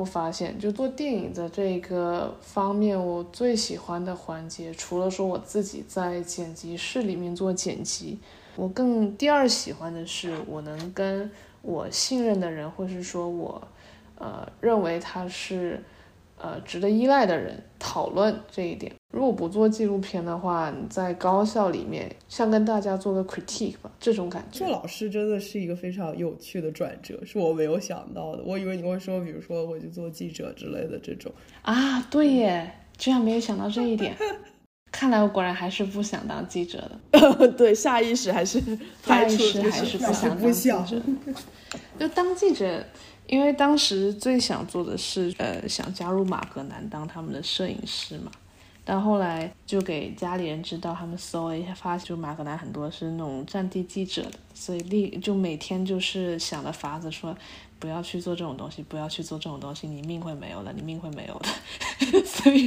[0.00, 8.18] 我发现，就做电影的这个方面，我最喜欢的环节，除了说我自己在剪辑室里面做剪辑，
[8.56, 11.30] 我更第二喜欢的是，我能跟
[11.60, 13.60] 我信任的人，或是说我，
[14.16, 15.82] 呃，认为他是。
[16.42, 18.90] 呃，值得依赖的人讨论这一点。
[19.12, 24.60] 如果不做纪录片的话，你在高校里面像跟大家做个 critique 吧，这种感觉。
[24.60, 28.42] 做老师真的是一个非常有趣的转折，是我没有想到的。
[28.44, 31.30] 我以为你会说，比如说我去做记者之类的这种。
[31.62, 34.16] 啊，对耶，居然没有想到这一点。
[34.92, 37.48] 看来我果然还是不想当记者的。
[37.58, 38.60] 对，下意识还是
[39.04, 41.02] 下意识还是不想当记者。
[41.98, 42.84] 就当记者。
[43.30, 48.32] 因为当时最想做的是，呃，想加入马格南当他们的摄影师嘛，
[48.84, 57.32] 但后来就给家里人知道，他们搜了一下，发现就马格南很多是那种战地记者的，所以立就每天就是想的法子说，
[57.78, 62.66] 不要去做这种东西，不要去做这种东西，你命会没有的，你命会没有的， 所以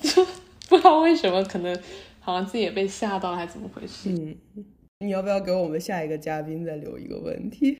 [0.00, 0.24] 就
[0.70, 1.78] 不知道为什么，可能
[2.20, 4.08] 好像自己也被吓到了，还是怎么回事？
[4.08, 4.64] 嗯，
[5.00, 7.76] 你要不要给我们下一个嘉宾再留一个问题？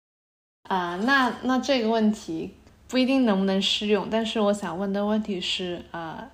[0.70, 2.54] 啊，那那这个问题
[2.86, 6.30] 不一定能不能适用，但是我想问的问题是，啊，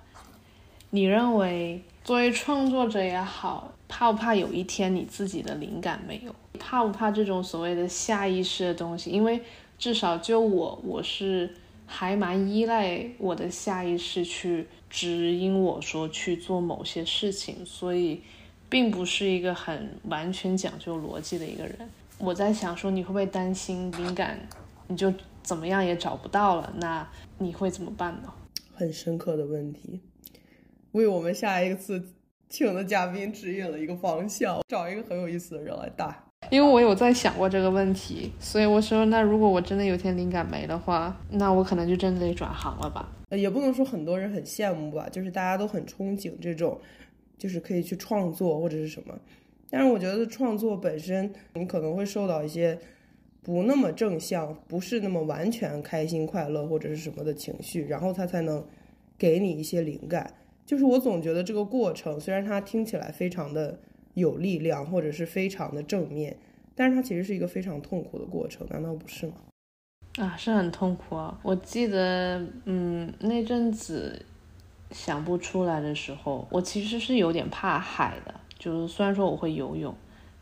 [0.91, 6.35] 你认为作为创作者也好，怕不怕有一天你自己的灵感没有？
[6.59, 9.09] 怕不怕这种所谓的下意识的东西？
[9.09, 9.41] 因为
[9.79, 11.51] 至少就我，我是
[11.87, 18.21] 还蛮依赖我的下意识去指引我说去做某些事情，所以
[18.69, 21.89] 并不是一个很完全讲究逻辑的一个人。
[22.19, 24.39] 我在想说，你会不会担心灵感，
[24.87, 25.13] 你就
[25.43, 26.73] 怎么样也找不到了？
[26.77, 27.07] 那
[27.37, 28.33] 你会怎么办呢？
[28.73, 30.01] 很深刻的问题，
[30.93, 32.03] 为我们下一次
[32.49, 36.23] 请的嘉宾指引了一个方向，找一个很有意思的人来带。
[36.51, 43.11] 因为我有在想过这个问题，所以我说，那如果我真的有天灵感没的话，那我可能就真的得转行了吧。
[43.31, 46.79] 也不能说很多人很羡慕吧，就是大家都很憧憬这种，
[47.37, 49.13] 就是可以去创作或者是什么。
[49.69, 52.79] 但是我觉得创作本身，你可能会受到一些
[53.41, 58.65] 不那么正向、不是那么完全开心快乐或者是什么的情绪，然后它才能
[59.17, 60.33] 给你一些灵感。
[60.65, 63.79] 就是我总觉得这个过程，虽然它听起来非常的。
[64.17, 66.35] 有力量，或者是非常的正面，
[66.73, 69.33] 但是它其实是一个非常痛苦的过程，难道不是吗？
[70.17, 71.39] 啊，是很痛苦啊！
[71.43, 74.25] 我记得，嗯，那阵子
[74.89, 78.33] 想不出来的时候，我其实是有点怕海的。
[78.67, 79.95] 就是虽然说我会游泳，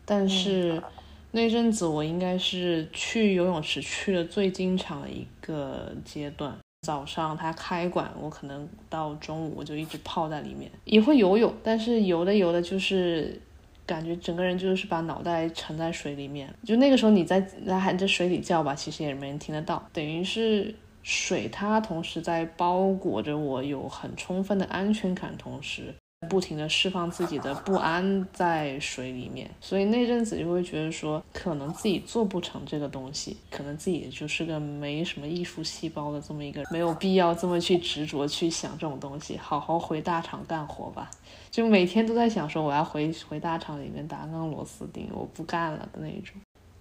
[0.04, 0.82] 但是
[1.30, 6.52] 那阵子我应该是去游泳池去的最经常的一个阶段。
[6.82, 13.40] 早上它开馆，我可能到中午我就一直泡在里面，也会游泳，但是游的游的就是。
[13.86, 20.74] 感觉整个人就是把脑袋沉在水里面，就那个时候你在在喊在水里叫吧，其实也没人听得到，等于是
[21.04, 25.94] 水它同时在包裹着我，有很充分的安全感，同时。
[26.30, 41.10] 不停的释放自己的不安在水里面，所以那阵子就会觉得说，可能自己做不成这个东西，可能自己就是个没什么艺术细胞的这么一个，没有必要这么去执着去想这种东西，好好回大厂干活吧。
[41.50, 46.34] 就每天都在想说，我要回回大厂里面打钢螺丝钉，我不干了的那种。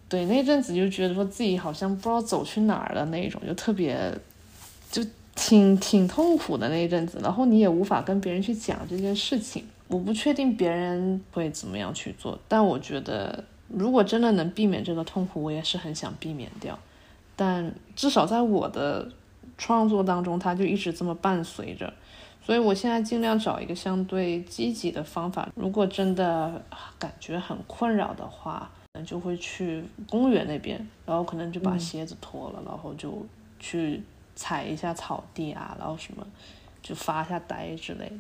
[0.07, 4.17] 对，那阵子就觉得说自己好像不知道走去哪儿了那种，就特别
[4.89, 5.03] 就。
[5.35, 9.63] 挺挺痛苦的那一阵子，然后你也无法跟别人去讲这件事情。
[9.87, 16.79] 我不确定别人会怎么样去做，但我觉得如果真的能避免这个痛苦，我也是很想避免掉。
[17.35, 19.11] 但至少在我的
[19.57, 21.93] 创作当中，它就一直这么伴随着。
[22.41, 25.49] 所以我现在尽量找一个相对积极的方法。
[25.53, 26.61] 如果真的
[26.97, 28.71] 感觉很困扰的话，
[29.05, 33.23] 就会去公园那边，然后可能就把鞋子脱了，然后就
[33.59, 34.01] 去。
[34.35, 36.25] 踩一下草地啊，然后什么，
[36.81, 38.15] 就发一下呆之类的。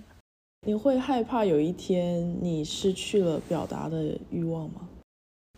[0.65, 4.87] 你会害怕有一天你失去了表达的欲望吗？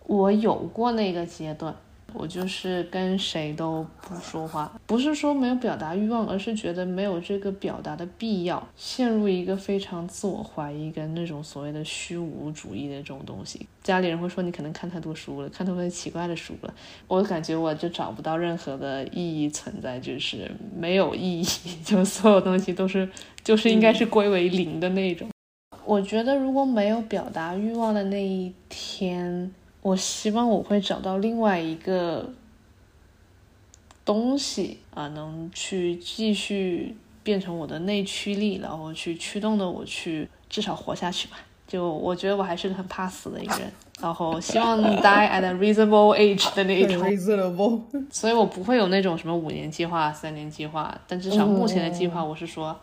[0.05, 1.76] 我有过那个阶段。
[2.20, 13.68] 我就是跟谁都不说话，不是说没有表达欲望，而是觉得没有这个表达的必要，陷入一个非常自我怀疑跟那种所谓的虚无主义的这种东西。
[13.84, 16.74] 家里人会说你可能看太多书了，看太多奇怪的书了。
[17.07, 21.45] 我感觉我就找不到任何的意义存在，就是没有意义，
[21.86, 23.07] 就所有东西都是
[23.43, 25.30] 就是应该是归为零的那种。
[25.86, 29.53] 我觉得如果没有表达欲望的那一天。
[29.88, 32.29] 我希望我会找到另外一个
[34.03, 41.38] 东西啊，能去继续变成我的内驱力，然后去驱动的我去至少活下去吧。
[41.65, 43.71] 就我觉得我还是个很怕死的一个人，
[44.01, 47.01] 然后希望 die at a reasonable age 的那一种。
[47.03, 47.81] reasonable。
[48.11, 52.77] 所以我不会有那种什么五年计划、三年计划，但至少目前的计划我是说，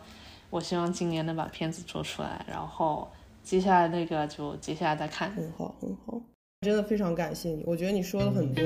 [0.49, 3.07] 我希望今年能把片子做出来，然后
[3.43, 5.31] 接下来那个就接下来再看。
[5.31, 6.19] 很好，很好。
[6.65, 8.63] 真的非常感谢你，我觉得你说了很多，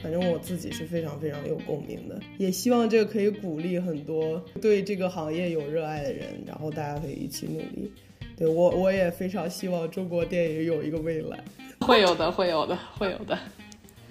[0.00, 7.92] 反正我自己是非常非常有共鸣的，也希望这个可以鼓励很多对这个行业有热爱的人，然后大家可以一起努力。
[8.36, 11.42] 对我，我也非常希望中国电影有一个未来，
[11.80, 13.36] 会有的，会有的，会有的，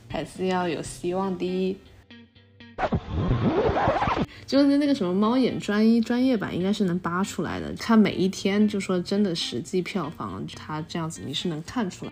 [0.09, 1.77] 还是要有希望的。
[4.45, 12.11] 就是那个什么猫眼专一专业版，应该是能扒出来的，看每一天就说真的实际票房，它这样子你是能看出来。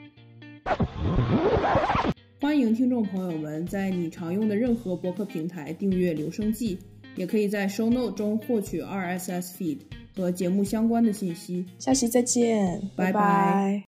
[2.42, 6.76] 欢迎听众朋友们在你常用的任何博客平台订阅《留声记》，
[7.16, 9.80] 也可以在 Show Note 中获取 RSS feed
[10.16, 11.66] 和节目相关的信息。
[11.78, 13.84] 下期再见，拜拜。